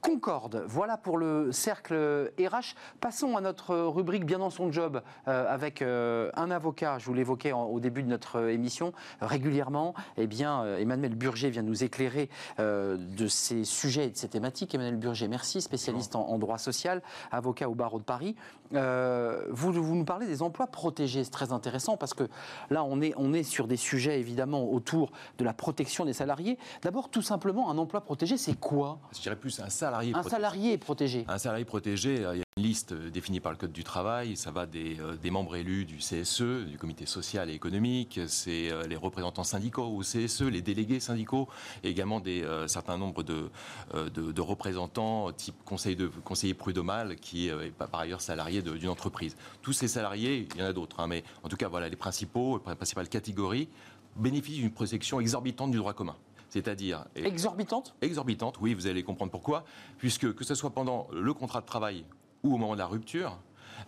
[0.01, 0.63] Concorde.
[0.67, 2.75] Voilà pour le cercle RH.
[3.01, 6.99] Passons à notre rubrique Bien dans son job euh, avec euh, un avocat.
[6.99, 8.93] Je vous l'évoquais au début de notre émission.
[9.19, 12.29] Régulièrement, eh bien, euh, Emmanuel Burger vient nous éclairer
[12.59, 14.75] euh, de ces sujets et de ces thématiques.
[14.75, 18.35] Emmanuel Burger, merci, spécialiste en, en droit social, avocat au barreau de Paris.
[18.71, 21.23] Vous, vous nous parlez des emplois protégés.
[21.23, 22.27] C'est très intéressant parce que
[22.69, 26.57] là, on est, on est sur des sujets évidemment autour de la protection des salariés.
[26.81, 28.99] D'abord, tout simplement, un emploi protégé, c'est quoi?
[29.13, 30.29] Je dirais plus un salarié Un protégé.
[30.29, 31.25] salarié est protégé.
[31.27, 33.83] Un salarié protégé, euh, il y a une liste euh, définie par le Code du
[33.83, 34.35] travail.
[34.35, 38.69] Ça va des, euh, des membres élus du CSE, du Comité social et économique, c'est
[38.87, 41.47] les représentants syndicaux au CSE, les délégués syndicaux,
[41.83, 43.49] et également des euh, certains nombres de,
[43.93, 48.61] euh, de, de représentants type conseil de, conseiller prud'homal qui euh, est par ailleurs salarié
[48.61, 49.35] d'une entreprise.
[49.61, 51.95] Tous ces salariés, il y en a d'autres, hein, mais en tout cas voilà les
[51.95, 53.69] principaux, les principales catégories
[54.15, 56.15] bénéficient d'une protection exorbitante du droit commun.
[56.56, 59.66] C'est-à-dire exorbitante Exorbitante, oui, vous allez comprendre pourquoi.
[59.97, 62.06] Puisque que ce soit pendant le contrat de travail
[62.43, 63.38] ou au moment de la rupture,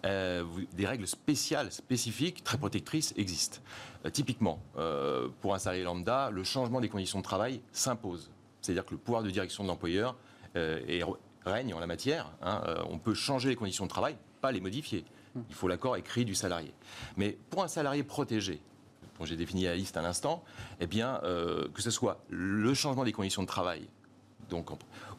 [0.05, 0.43] euh,
[0.73, 3.59] des règles spéciales, spécifiques, très protectrices existent.
[4.05, 8.31] Euh, typiquement, euh, pour un salarié lambda, le changement des conditions de travail s'impose.
[8.59, 10.17] C'est-à-dire que le pouvoir de direction de l'employeur
[11.45, 12.33] règne en la matière.
[12.41, 12.61] Hein.
[12.89, 15.05] on peut changer les conditions de travail, pas les modifier.
[15.49, 16.73] Il faut l'accord écrit du salarié.
[17.15, 18.59] Mais pour un salarié protégé,
[19.19, 20.43] dont j'ai défini la liste à l'instant,
[20.79, 21.19] eh bien,
[21.73, 23.87] que ce soit le changement des conditions de travail,
[24.49, 24.71] donc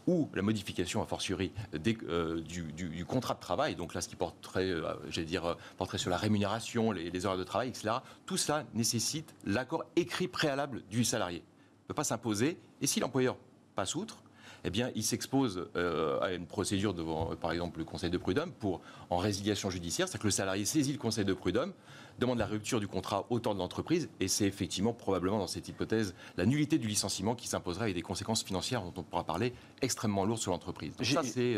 [0.09, 4.71] ou la modification a fortiori euh, du, contrat de travail, donc là ce qui porterait,
[4.71, 7.97] euh, j'allais dire, euh, porterait sur la rémunération, les, les, heures de travail, etc.
[8.25, 11.39] Tout cela nécessite l'accord écrit préalable du salarié.
[11.39, 13.37] Il ne peut pas s'imposer, et si l'employeur
[13.77, 14.23] passe outre,
[14.65, 18.81] eh bien, il s'expose à une procédure devant, par exemple, le Conseil de prud'homme pour
[19.09, 21.73] en résiliation judiciaire, c'est-à-dire que le salarié saisit le Conseil de prud'homme,
[22.19, 25.69] demande la rupture du contrat au temps de l'entreprise, et c'est effectivement probablement dans cette
[25.69, 29.53] hypothèse la nullité du licenciement qui s'imposera avec des conséquences financières dont on pourra parler
[29.83, 30.93] extrêmement lourdes sur l'entreprise.
[31.03, 31.57] Ça, c'est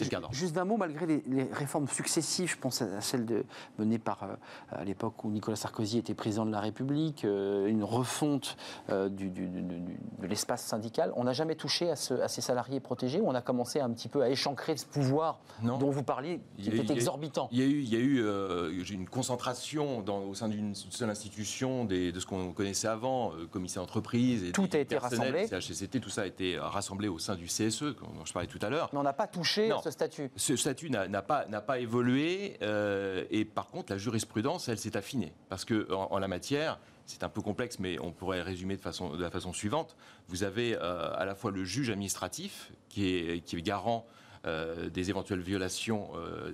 [0.00, 0.34] euh, le.
[0.34, 3.44] Juste d'un mot, malgré les, réformes successives, je pense à celle de,
[3.78, 4.34] menée par, euh,
[4.70, 8.56] à l'époque où Nicolas Sarkozy était président de la République, euh, une refonte
[8.88, 13.42] du, de l'espace syndical, on n'a jamais touché à, ces salariés protégés, ou on a
[13.42, 17.48] commencé un petit peu à échancrer ce pouvoir dont vous parliez, qui était exorbitant.
[17.52, 21.84] Il y a eu, il y a eu une concentration au sein d'une seule institution
[21.84, 24.44] de ce qu'on connaissait avant, euh, commissaire d'entreprise.
[24.44, 25.46] Et tout a été rassemblé.
[25.48, 28.70] CHCT, tout ça a été rassemblé au sein du CSE, dont je parlais tout à
[28.70, 28.90] l'heure.
[28.92, 30.30] Mais on n'a pas touché ce statut?
[30.36, 32.56] Ce statut n'a pas, évolué.
[32.62, 35.32] Euh, et par contre, la jurisprudence, elle s'est affinée.
[35.48, 39.12] Parce que en, la matière, c'est un peu complexe, mais on pourrait résumer de, façon,
[39.14, 39.96] la façon suivante.
[40.28, 44.06] Vous avez euh, à la fois le juge administratif, qui est, garant
[44.46, 46.10] euh, des éventuelles violations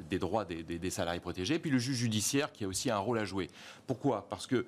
[0.08, 3.24] des droits des, salariés protégés, puis le juge judiciaire qui a aussi un rôle à
[3.24, 3.48] jouer.
[3.86, 4.26] Pourquoi?
[4.28, 4.66] Parce que,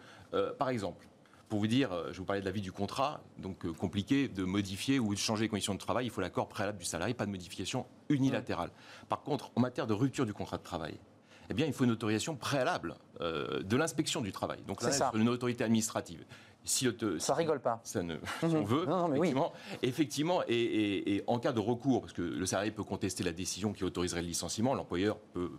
[0.58, 1.06] par exemple,
[1.54, 4.98] pour vous dire, je vous parlais de la vie du contrat, donc compliqué de modifier
[4.98, 7.30] ou de changer les conditions de travail, il faut l'accord préalable du salarié, pas de
[7.30, 8.72] modification unilatérale.
[9.08, 10.98] Par contre, en matière de rupture du contrat de travail,
[11.48, 14.64] eh bien, il faut une autorisation préalable de l'inspection du travail.
[14.66, 16.24] Donc là, c'est une autorité administrative
[16.64, 16.88] si
[17.18, 17.80] ça rigole pas.
[17.84, 19.52] Ça ne, si on veut, effectivement,
[19.82, 23.84] effectivement et, en cas de recours, parce que le salarié peut contester la décision qui
[23.84, 25.50] autoriserait le licenciement, l'employeur peut,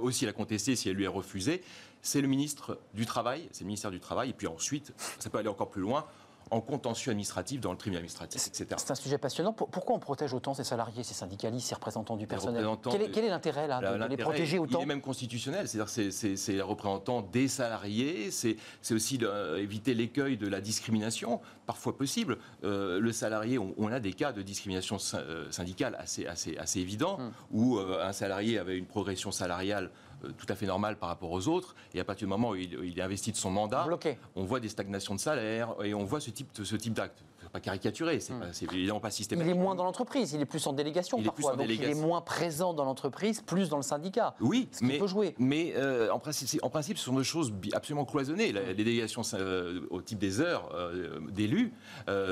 [0.00, 1.62] aussi la contester si elle lui est refusée.
[2.00, 5.38] C'est le ministre du Travail, c'est le ministère du Travail, et puis ensuite, ça peut
[5.38, 6.04] aller encore plus loin
[6.50, 8.66] en contentieux administratif dans le tribunal administratif, etc.
[8.76, 9.52] C'est un sujet passionnant.
[9.52, 13.66] Pourquoi on protège autant ces salariés, ces syndicalistes, ces représentants du personnel quel est, l'intérêt
[13.66, 18.30] là, de, les protéger autant Il est même constitutionnel, c'est-à-dire c'est les représentants des salariés,
[18.30, 18.56] c'est
[18.90, 19.18] aussi
[19.56, 22.38] éviter l'écueil de la discrimination, parfois possible.
[22.64, 27.18] Euh, le salarié, on, a des cas de discrimination euh, syndicale assez, assez, assez évidents,
[27.18, 27.32] hum.
[27.50, 31.30] où euh, un salarié avait une progression salariale euh, tout à fait normal par rapport
[31.30, 31.74] aux autres.
[31.94, 33.86] Et à partir du moment où il, est investi de son mandat,
[34.36, 37.22] on voit des stagnations de salaire et on voit ce type, ce type d'acte.
[37.52, 38.74] Pas caricaturé, c'est hmm.
[38.74, 39.54] évidemment pas systématique.
[39.54, 41.54] Il est moins dans l'entreprise, il est plus en délégation il parfois.
[41.54, 44.34] Est donc il est moins présent dans l'entreprise, plus dans le syndicat.
[44.40, 45.34] Oui, mais, peut jouer.
[45.38, 48.52] Mais euh, en, principe, en principe, ce sont des choses absolument cloisonnées.
[48.52, 50.68] les délégations euh, au type des heures
[51.30, 51.72] d'élus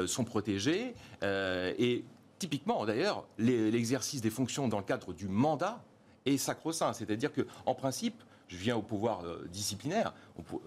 [0.06, 2.04] sont protégées et
[2.38, 5.82] typiquement d'ailleurs l'exercice des fonctions dans le cadre du mandat
[6.26, 6.92] et sacro-saint.
[6.92, 10.14] C'est-à-dire qu'en principe, je viens au pouvoir euh, disciplinaire,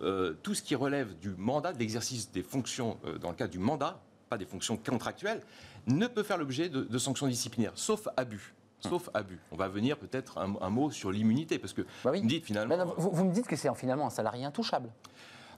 [0.01, 3.51] euh, tout ce qui relève du mandat, de l'exercice des fonctions euh, dans le cadre
[3.51, 3.99] du mandat,
[4.30, 5.41] pas des fonctions contractuelles,
[5.88, 8.53] ne peut faire l'objet de, sanctions disciplinaires, sauf abus.
[8.80, 9.39] Sauf abus.
[9.51, 12.93] On va venir peut-être un, mot sur l'immunité, parce que bah vous me dites finalement.
[12.97, 14.89] vous, me dites que c'est finalement un salarié intouchable.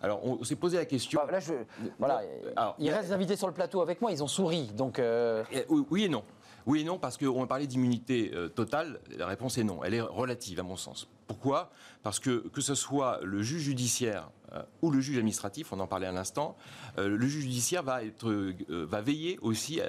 [0.01, 1.21] Alors, on, s'est posé la question.
[1.23, 1.53] Bah, là, je,
[1.99, 2.23] voilà,
[2.79, 4.99] il reste invités sur le plateau avec moi, ils ont souri, donc.
[5.69, 6.23] Oui et non.
[6.65, 8.99] Oui et non, parce qu'on parlait d'immunité euh, totale.
[9.17, 9.83] La réponse est non.
[9.83, 11.07] Elle est relative, à mon sens.
[11.27, 11.71] Pourquoi?
[12.03, 15.87] Parce que que ce soit le juge judiciaire euh, ou le juge administratif, on en
[15.87, 16.57] parlait à l'instant,
[16.97, 19.79] euh, le juge judiciaire va veiller aussi,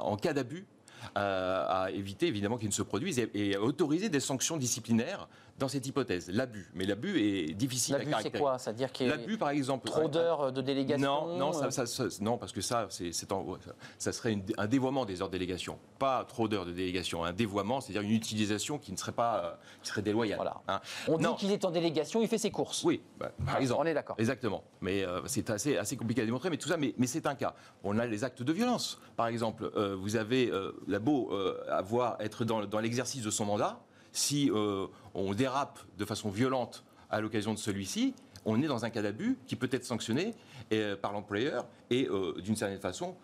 [0.00, 0.66] en cas d'abus,
[1.14, 5.28] à éviter évidemment qu'il ne se produise et, à autoriser des sanctions disciplinaires
[5.58, 6.70] dans cette hypothèse, l'abus.
[6.74, 8.30] Mais l'abus est difficile à caractériser.
[8.32, 8.58] c'est quoi?
[8.58, 11.84] C'est-à-dire qu'il y a l'abus, par exemple, trop d'heures de délégation Non, non, ça,
[12.20, 15.78] non parce que ça, c'est, ça serait un dévoiement des heures de délégation.
[15.98, 19.54] Pas trop d'heures de délégation, un dévoiement, c'est-à-dire une utilisation qui ne serait pas, euh,
[19.82, 20.36] qui serait déloyale.
[20.36, 20.60] Voilà.
[20.68, 20.80] Hein.
[21.08, 22.84] On dit qu'il est en délégation, il fait ses courses.
[22.84, 23.82] Oui, bah, par exemple.
[23.82, 24.16] On est d'accord.
[24.18, 24.62] Exactement.
[24.80, 27.34] Mais euh, c'est assez, assez compliqué à démontrer, mais tout ça, mais, mais, c'est un
[27.34, 27.54] cas.
[27.82, 29.00] On a les actes de violence.
[29.16, 30.52] Par exemple, euh, vous avez
[30.86, 31.32] la beau
[31.68, 33.80] avoir, être dans, dans l'exercice de son mandat,
[34.18, 38.14] si euh, on dérape de façon violente à l'occasion de celui-ci,
[38.44, 40.34] on est dans un cas d'abus qui peut être sanctionné
[40.72, 43.16] euh, par l'employeur et euh, d'une certaine façon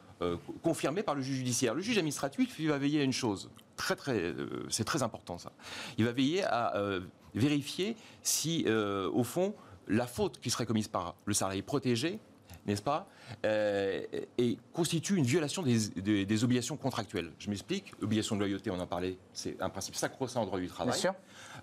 [0.62, 1.74] confirmé par le juge judiciaire.
[1.74, 3.50] Le juge administratif, va veiller à une chose,
[4.70, 5.52] c'est très important ça.
[5.98, 6.72] Il va veiller à
[7.34, 9.54] vérifier si, au fond,
[9.86, 12.20] la faute qui serait commise par le salarié protégé
[12.66, 13.06] n'est-ce pas
[13.44, 14.02] euh,
[14.38, 17.32] Et constitue une violation des, des- des obligations contractuelles.
[17.38, 17.92] Je m'explique.
[18.02, 20.92] Obligation de loyauté, on en parlait, c'est un principe sacro-saint en droit du travail.
[20.92, 21.14] Bien sûr.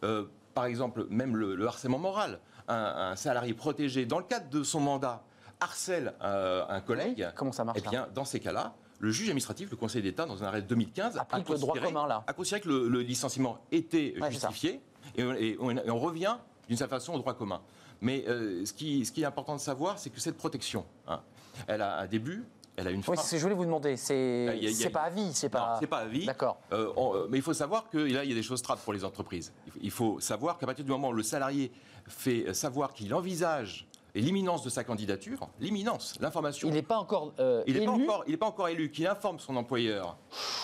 [0.03, 2.39] Euh, par exemple, même le, le harcèlement moral.
[2.67, 2.75] Un,
[3.11, 5.23] un salarié protégé, dans le cadre de son mandat,
[5.59, 7.27] harcèle euh, un collègue.
[7.35, 10.43] Comment ça marche Eh bien, dans ces cas-là, le juge administratif, le Conseil d'État, dans
[10.43, 12.23] un arrêt de 2015, Applique a le droit considéré- commun, là.
[12.27, 14.81] a considéré que le, le licenciement était Ouais, justifié
[15.15, 16.37] et, on- et on, et on revient
[16.67, 17.61] d'une certaine façon au droit commun.
[18.01, 21.21] Mais euh, ce, qui, ce qui est important de savoir, c'est que cette protection, hein,
[21.67, 22.43] elle a un début,
[22.75, 23.11] elle a une fin.
[23.11, 23.95] Oui, c'est ce que je voulais vous demander.
[23.95, 25.77] C'est c'est pas à vie, c'est pas.
[25.79, 26.25] c'est pas à vie.
[26.25, 26.57] D'accord.
[26.71, 28.93] Euh, euh, mais il faut savoir que là, il y a des choses trappes pour
[28.93, 29.53] les entreprises.
[29.81, 31.71] Il faut- savoir qu'à partir du moment où le salarié
[32.07, 36.67] fait savoir qu'il envisage l'imminence de sa candidature, l'imminence, l'information.
[36.67, 38.03] Il n'est pas encore euh, Il n'est pas élu.
[38.03, 40.17] encore, il est pas encore élu, qu'il informe son employeur,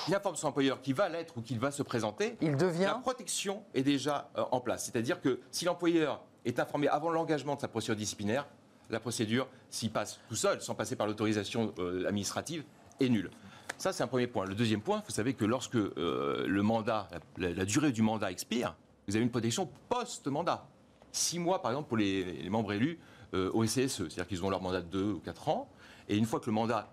[0.05, 2.35] qu'il informe son employeur qu'il va l'être ou qu'il va se présenter.
[2.41, 2.97] Il La devient.
[3.03, 4.85] protection est déjà euh, en place.
[4.85, 8.47] C'est-à-dire que si l'employeur est informé avant l'engagement de sa procédure disciplinaire,
[8.89, 12.63] la procédure, s'il passe tout seul, sans passer par l'autorisation euh, administrative,
[12.99, 13.29] est nulle.
[13.77, 14.45] Ça, c'est un premier point.
[14.45, 17.07] Le deuxième point, vous savez que lorsque euh, le mandat,
[17.37, 18.75] la, durée du mandat expire,
[19.07, 20.67] vous avez une protection post-mandat.
[21.11, 22.99] Six mois, par exemple, pour les, membres élus
[23.33, 23.89] euh, au CSE.
[23.89, 25.69] C'est-à-dire qu'ils ont leur mandat de deux ou quatre ans.
[26.09, 26.91] Et une fois que le mandat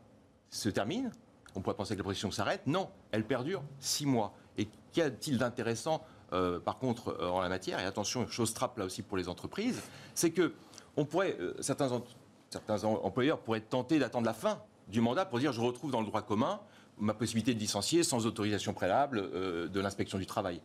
[0.50, 1.10] se termine,
[1.54, 2.66] on pourrait penser que la protection s'arrête.
[2.66, 4.34] Non, elle perdure six mois.
[4.58, 8.78] Et qu'y a-t-il d'intéressant, euh, par contre, euh, en la matière Et attention, chose trappe
[8.78, 9.82] là aussi pour les entreprises,
[10.14, 10.52] c'est que
[10.96, 11.90] on pourrait, euh, certains,
[12.82, 16.06] employeurs pourraient être tentés d'attendre la fin du mandat pour dire je retrouve dans le
[16.06, 16.60] droit commun
[16.98, 20.60] ma possibilité de licencier sans autorisation préalable euh, de l'inspection du travail.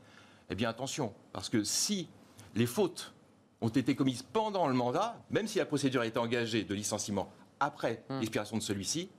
[0.49, 2.07] Eh bien attention, parce que si
[2.55, 3.13] les fautes
[3.61, 7.32] ont été commises pendant le mandat, même si la procédure a été engagée de licenciement
[7.59, 9.09] après l'expiration de celui-ci,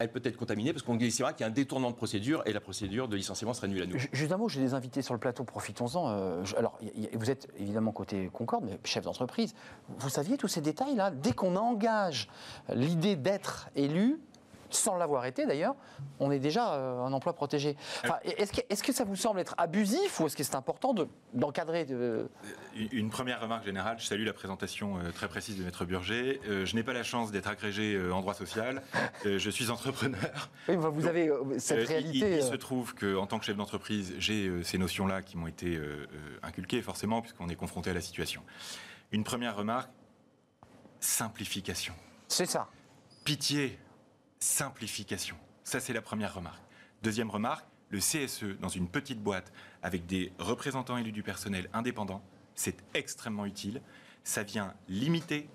[0.00, 2.52] elle peut être contaminée parce qu'on estimera qu'il y a un détournement de procédure et
[2.52, 3.98] la procédure de licenciement serait nulle à nous.
[3.98, 6.08] Ju- Juste un mot, j'ai des invités sur le plateau, profitons-en.
[6.10, 6.78] Euh, alors,
[7.12, 9.54] vous êtes évidemment côté Concorde, chef d'entreprise.
[9.98, 11.10] Vous saviez tous ces détails-là?
[11.10, 12.28] Dès qu'on engage
[12.74, 14.18] l'idée d'être élu,
[14.74, 15.74] sans l'avoir été d'ailleurs,
[16.18, 17.76] on est déjà euh, un emploi protégé.
[18.04, 20.94] Enfin, est-ce que, est-ce que ça vous semble être abusif ou est-ce que c'est important
[20.94, 22.28] de- d'encadrer de,
[22.92, 26.40] Une- première remarque générale, je salue la présentation euh, très précise de Maître Burger.
[26.48, 28.82] Euh, je n'ai pas la chance d'être agrégé euh, en droit social.
[29.26, 30.48] Euh, je suis entrepreneur.
[30.68, 32.18] Oui, bah, vous avez euh, cette Euh, réalité.
[32.18, 35.36] Il, il euh, se trouve qu'en tant que chef d'entreprise, j'ai euh, ces notions-là qui
[35.36, 38.42] m'ont été euh, euh, inculquées, forcément, puisqu'on est confronté à la situation.
[39.12, 39.90] Une première remarque,
[41.00, 41.94] simplification.
[42.28, 42.68] C'est ça.
[43.24, 43.78] Pitié,
[44.40, 45.36] simplification.
[45.64, 46.62] Ça, c'est la première remarque.
[47.02, 52.22] Deuxième remarque, le CSE, dans une petite boîte, avec des représentants élus du personnel indépendants,
[52.54, 53.80] c'est extrêmement utile.
[54.24, 55.48] Ça vient limiter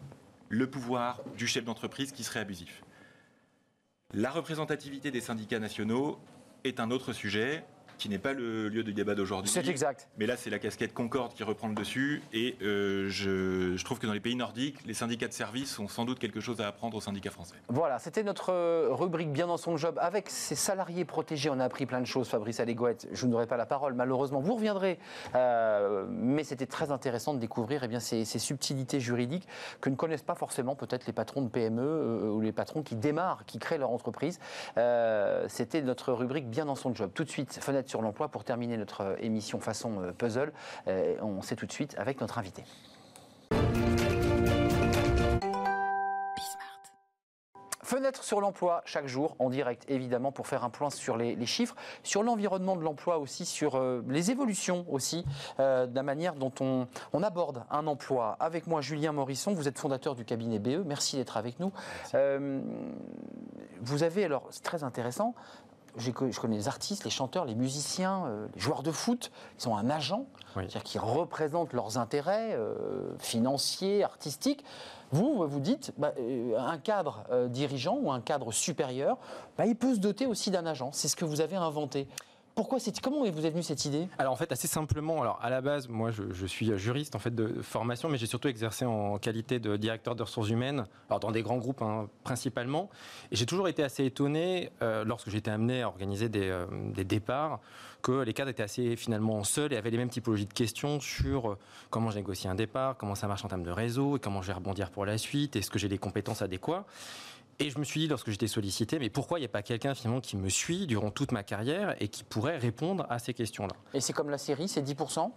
[0.49, 2.83] le pouvoir du chef d'entreprise qui serait abusif.
[4.13, 6.19] La représentativité des syndicats nationaux
[6.63, 7.65] est un autre sujet
[7.97, 9.51] qui n'est pas le lieu de débat d'aujourd'hui.
[9.51, 10.07] C'est exact.
[10.17, 12.21] Mais là, c'est la casquette Concorde qui reprend le dessus.
[12.33, 15.87] Et euh, je, je trouve que dans les pays nordiques, les syndicats de service ont
[15.87, 17.55] sans doute quelque chose à apprendre aux syndicats français.
[17.69, 19.97] Voilà, c'était notre euh, rubrique Bien dans son job.
[20.01, 22.27] Avec ces salariés protégés, on a appris plein de choses.
[22.27, 24.39] Fabrice Allégouette, je n'aurai pas la parole, malheureusement.
[24.39, 24.99] Vous reviendrez.
[25.35, 29.47] Euh, mais c'était très intéressant de découvrir eh bien, ces, ces subtilités juridiques
[29.81, 32.95] que ne connaissent pas forcément peut-être les patrons de PME euh, ou les patrons qui
[32.95, 34.39] démarrent, qui créent leur entreprise.
[35.47, 37.11] C'était notre rubrique Bien dans son job.
[37.13, 40.51] Tout de suite, fenêtre sur l'emploi pour terminer notre euh, émission façon euh, puzzle.
[40.87, 42.63] Euh, on sait tout de suite avec notre invité.
[47.85, 51.45] Fenêtre sur l'emploi chaque jour en direct évidemment pour faire un point sur les, les
[51.45, 55.23] chiffres, sur l'environnement de l'emploi aussi, sur euh, les évolutions aussi
[55.59, 58.37] euh, de la manière dont on, on aborde un emploi.
[58.39, 61.71] Avec moi Julien Morisson, vous êtes fondateur du cabinet BE, merci d'être avec nous.
[62.15, 62.59] Euh,
[63.81, 65.35] vous avez alors, c'est très intéressant,
[65.97, 69.77] je connais les artistes, les chanteurs, les musiciens, euh, les joueurs de foot, ils ont
[69.77, 70.25] un agent,
[70.55, 70.63] Oui.
[70.63, 74.63] c'est-à-dire qu'ils représentent leurs intérêts euh, financiers, artistiques.
[75.11, 79.17] Vous, vous dites, bah, euh, un cadre dirigeant ou un cadre supérieur,
[79.57, 80.89] bah, il peut se doter aussi d'un agent.
[80.93, 82.07] C'est ce que vous avez inventé.
[82.55, 84.07] Pourquoi c'est Comment vous êtes venu cette idée?
[84.17, 87.35] Alors en fait assez simplement, alors à la base moi je, suis juriste en fait
[87.35, 91.31] de formation mais j'ai surtout exercé en qualité de directeur de ressources humaines, alors dans
[91.31, 92.89] des grands groupes hein, principalement.
[93.31, 97.03] Et j'ai toujours été assez étonné euh, lorsque j'étais amené à organiser des, euh, des
[97.03, 97.59] départs
[98.01, 101.51] que les cadres étaient assez finalement seuls et avaient les mêmes typologies de questions sur
[101.51, 101.57] euh,
[101.89, 104.47] comment je négocie un départ, comment ça marche en termes de réseau et comment je
[104.47, 106.85] vais rebondir pour la suite, est-ce que j'ai les compétences adéquates
[107.59, 109.95] et je me suis dit, lorsque j'étais sollicité, mais pourquoi il n'y a pas quelqu'un
[109.95, 113.75] finalement qui me suit durant toute ma carrière et qui pourrait répondre à ces questions-là?
[113.93, 115.31] Et c'est comme la série, c'est 10%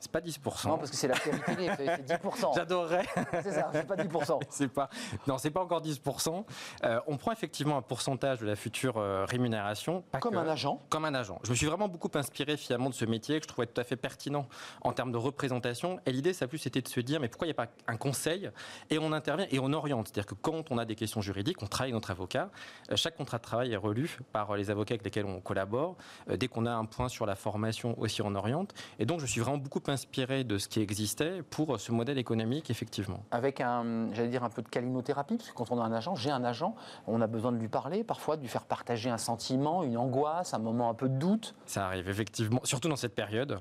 [0.00, 0.68] C'est pas 10%.
[0.68, 2.54] Non, parce que c'est la série télé, c'est c'est 10%.
[2.56, 3.06] J'adorerais.
[3.42, 4.40] C'est ça, c'est pas 10%.
[4.50, 4.88] c'est pas,
[5.26, 6.44] non, c'est pas encore 10%.
[6.84, 10.02] Euh, on prend effectivement un pourcentage de la future euh, rémunération.
[10.20, 10.80] Comme que- un agent.
[10.88, 11.38] Comme un agent.
[11.44, 13.84] Je me suis vraiment beaucoup inspiré finalement de ce métier que je trouvais tout à
[13.84, 14.46] fait pertinent
[14.82, 16.00] en termes de représentation.
[16.06, 17.70] Et l'idée, ça a plus été de se dire, mais pourquoi il n'y a pas
[17.86, 18.50] un conseil?
[18.90, 20.08] Et on intervient et on oriente.
[20.08, 22.50] C'est-à-dire que quand on a des questions juridiques, on travaille avec notre avocat.
[22.90, 25.96] Euh, Chaque contrat de travail est relu par les avocats avec lesquels on collabore.
[26.28, 28.74] Euh, Dès qu'on a un point sur la formation aussi, on oriente.
[28.98, 32.70] Et donc, je suis vraiment beaucoup inspiré de ce qui existait pour ce modèle économique,
[32.70, 33.24] effectivement.
[33.30, 36.14] Avec un, j'allais dire un peu de calinothérapie, parce que quand on a un agent,
[36.14, 36.74] j'ai un agent,
[37.06, 40.54] on a besoin de lui parler, parfois de lui faire partager un sentiment, une angoisse,
[40.54, 41.54] un moment un peu de doute.
[41.66, 43.60] Ça arrive effectivement, surtout dans cette période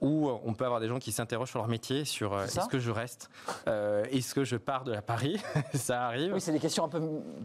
[0.00, 2.68] où euh, on peut avoir des gens qui s'interrogent sur leur métier, sur euh, est-ce
[2.68, 3.30] que je reste,
[3.68, 5.40] euh, est-ce que je pars de la Paris,
[5.74, 6.32] ça arrive.
[6.34, 7.00] Oui, c'est des questions un peu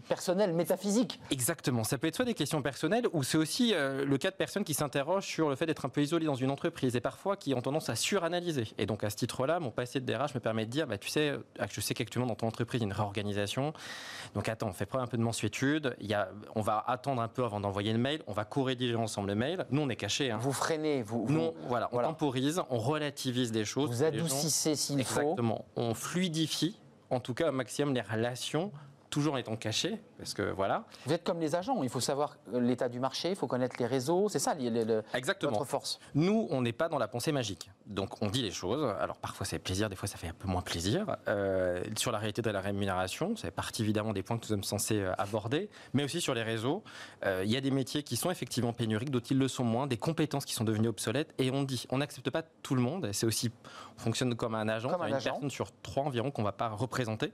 [0.08, 1.20] personnelles, métaphysiques.
[1.32, 4.36] Exactement, ça peut être soit des questions personnelles ou c'est aussi euh, le cas de
[4.36, 7.36] personnes qui s'interrogent sur le fait d'être un peu isolé dans une entreprise et parfois
[7.38, 8.68] qui ont tendance à suranalyser.
[8.78, 11.10] Et donc à ce titre-là, mon passé de DRH me permet de dire, bah, tu
[11.10, 11.40] sais, euh,
[11.70, 13.74] je sais qu'actuellement dans ton entreprise il y a une réorganisation,
[14.34, 17.22] donc attends, on fait preuve un peu de mensuétude, il y a, on va attendre
[17.22, 19.96] un peu avant d'envoyer le mail, on va co-rédiger ensemble le mail, nous on est
[19.96, 20.32] cachés.
[20.32, 20.38] Hein.
[20.40, 22.08] Vous freinez, vous, vous, Non, voilà, on voilà.
[22.10, 23.90] temporise, on relativise des choses.
[23.90, 25.20] vous adoucissez s'il faut.
[25.22, 25.66] Exactement.
[25.76, 26.80] On fluidifie,
[27.10, 28.72] en tout cas au maximum, les relations,
[29.16, 30.84] toujours en étant cachés, parce que voilà.
[31.06, 33.78] Vous êtes comme les agents, il faut savoir euh, l'état du marché, il faut connaître
[33.80, 34.54] les réseaux, c'est ça
[35.14, 35.54] Exactement.
[35.54, 36.02] votre force.
[36.16, 37.72] Nous, on n'est pas dans la pensée magique.
[37.86, 38.84] Donc, on dit les choses.
[39.00, 41.16] Alors, parfois, c'est plaisir, des fois, ça fait un peu moins plaisir.
[41.30, 44.64] Euh, sur la réalité de la rémunération, c'est partie évidemment des points que nous sommes
[44.66, 46.84] censés euh, aborder, mais aussi sur les réseaux.
[47.26, 49.88] Euh, Il y a des métiers qui sont effectivement pénuriques, d'autres qui le sont moins,
[49.88, 51.34] des compétences qui sont devenues obsolètes.
[51.38, 53.10] Et on dit, on n'accepte pas tout le monde.
[53.14, 53.50] C'est aussi,
[53.98, 54.90] on fonctionne comme un agent.
[54.90, 55.32] Comme un une agent.
[55.32, 57.32] personne sur trois environ qu'on ne va pas représenter.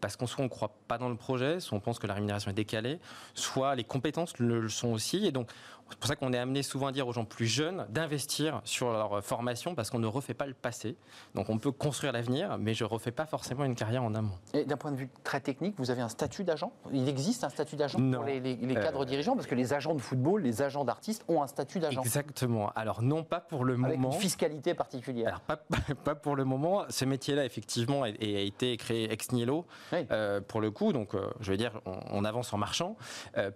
[0.00, 2.14] Parce qu'on soit on ne croit pas dans le projet, soit on pense que la
[2.14, 2.98] rémunération est décalée,
[3.34, 5.26] soit les compétences le le sont aussi.
[5.26, 5.50] Et donc,
[5.90, 8.90] c'est pour ça qu'on est amené souvent à dire aux gens plus jeunes d'investir sur
[8.92, 10.96] leur formation parce qu'on ne refait pas le passé.
[11.34, 14.34] Donc, on peut construire l'avenir, mais je ne refais pas forcément une carrière en amont.
[14.54, 16.72] Et d'un point de vue très technique, vous avez un statut d'agent?
[16.92, 19.34] Il existe un statut d'agent pour les, les- les Euh, cadres dirigeants?
[19.34, 22.00] Parce que les agents de football, les agents d'artistes ont un statut d'agent.
[22.02, 22.70] Exactement.
[22.76, 24.12] Alors, non pas pour le Avec moment.
[24.12, 25.28] une fiscalité particulière.
[25.28, 25.56] Alors, pas,
[26.04, 26.84] pas pour le moment.
[26.90, 30.06] Ce métier-là, effectivement, a, a été créé ex nihilo, Oui.
[30.10, 30.92] euh, pour le coup.
[30.92, 32.96] Donc, euh, je veux dire, on, on avance en marchant.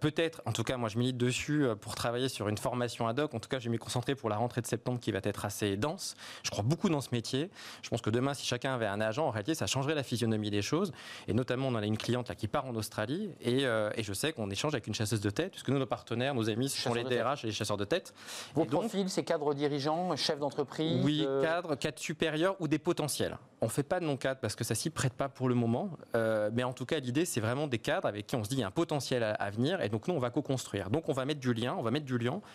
[0.00, 3.34] Peut-être, en tout cas, moi, je milite dessus pour travailler sur une formation ad hoc.
[3.34, 5.44] En tout cas, je vais m'y concentrer pour la rentrée de septembre qui va être
[5.44, 6.14] assez dense.
[6.42, 7.50] Je crois beaucoup dans ce métier.
[7.82, 10.50] Je pense que demain, si chacun avait un agent, en réalité, ça changerait la physionomie
[10.50, 10.92] des choses.
[11.28, 13.30] Et notamment, on en a une cliente là, qui part en Australie.
[13.40, 15.86] Et, euh, et je sais qu'on échange avec une chasseuse de tête, puisque nous, nos
[15.86, 17.02] partenaires, nos amis, ce sont les.
[17.12, 18.14] DRH et les chasseurs de tête.
[18.54, 22.68] Vos Et donc, profils, c'est cadres dirigeants, chefs d'entreprise oui, euh, cadre, cadre supérieur ou
[22.68, 23.38] des potentiels.
[23.60, 25.90] On fait pas de non-cadre parce que ça s'y prête pas pour le moment.
[26.16, 28.56] Euh, mais en tout cas, l'idée, c'est vraiment des cadres avec qui on se dit
[28.56, 29.80] il y a un potentiel à, à venir.
[29.82, 30.90] Et donc, nous, on va co-construire.
[30.90, 32.11] Donc, on va mettre du lien, on va mettre du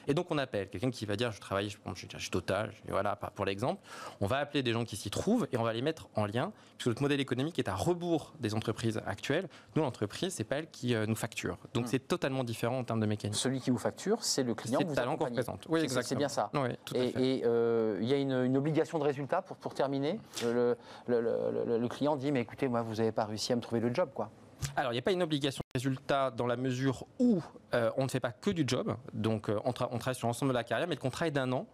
[0.07, 3.81] Et donc, on appelle quelqu'un qui va dire je travaille, suis Total, voilà, pour l'exemple.
[4.21, 6.51] On va appeler des gens qui s'y trouvent et on va les mettre en lien.
[6.77, 9.47] Puisque notre modèle économique est à rebours des entreprises actuelles.
[9.75, 11.57] Nous, l'entreprise, c'est pas elle qui euh, nous facture.
[11.73, 11.87] Donc, Hmm.
[11.87, 13.35] c'est totalement différent en termes de mécanique.
[13.35, 15.65] Celui qui vous facture, c'est le client C'est le talent qu'on représente.
[15.69, 16.07] Oui, exactement.
[16.09, 16.49] C'est bien ça.
[16.53, 19.73] Oui, tout à Et euh, il y a une, une obligation de résultat pour, pour
[19.73, 20.19] terminer.
[20.43, 20.75] Le,
[21.07, 23.61] le- le- le- le client dit mais écoutez, moi, vous n'avez pas réussi à me
[23.61, 24.29] trouver le job, quoi.
[24.75, 27.41] Alors, il n'y a pas une obligation de résultat dans la mesure où
[27.73, 28.95] euh, on ne fait pas que du job.
[29.13, 31.31] Donc, euh, on, tra- on travaille sur l'ensemble de la carrière, mais le contrat est
[31.31, 31.67] d'un an.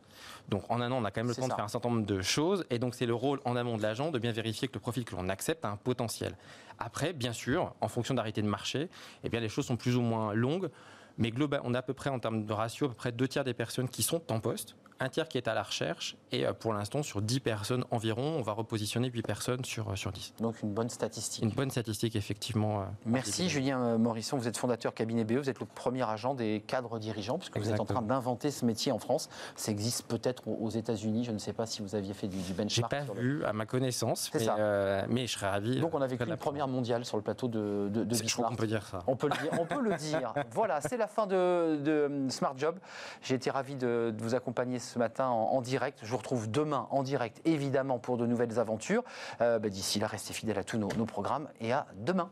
[0.50, 1.48] Donc, en un an, on a quand même le temps ça.
[1.50, 2.66] de faire un certain nombre de choses.
[2.70, 5.06] Et donc, c'est le rôle en amont de l'agent de bien vérifier que le profil
[5.06, 6.36] que l'on accepte a un potentiel.
[6.80, 8.90] Après, bien sûr, en fonction d'arrêté de marché,
[9.24, 10.70] eh bien, les choses sont plus ou moins longues.
[11.18, 13.28] Mais global, on a à peu près, en termes de ratio, à peu près deux
[13.28, 16.16] tiers des personnes qui sont en poste, un tiers qui est à la recherche.
[16.32, 19.96] Et euh, pour l'instant, sur 10 personnes environ, on va repositionner 8 personnes sur, euh,
[19.96, 20.34] sur 10.
[20.40, 21.44] Donc une bonne statistique.
[21.44, 22.82] Une bonne statistique, effectivement.
[22.82, 26.64] euh, Merci Julien Morisson, vous êtes fondateur cabinet BE, vous êtes le premier agent des
[26.66, 29.30] cadres dirigeants, puisque vous êtes en train d'inventer ce métier en France.
[29.56, 32.44] Ça existe peut-être aux États-Unis, je ne sais pas si vous aviez fait du, du
[32.44, 32.92] J'ai benchmark.
[32.92, 35.80] pas sur le- vu, à ma connaissance, mais, euh, je serais ravi.
[35.80, 38.50] Donc on a vécu une première mondiale sur le plateau de, de, de Je Bismarck.
[38.52, 39.00] qu'on peut dire ça.
[39.08, 39.52] On peut le dire.
[39.60, 40.34] On peut le dire.
[40.52, 42.78] Voilà, c'est la fin de, de Smart Job.
[43.22, 46.00] J'ai été ravi de, de vous accompagner ce matin en, direct.
[46.04, 49.04] Je vous retrouve demain en direct, évidemment, pour de nouvelles aventures.
[49.42, 52.30] Euh, bah, D'ici là, restez fidèles à tous nos programmes et à demain.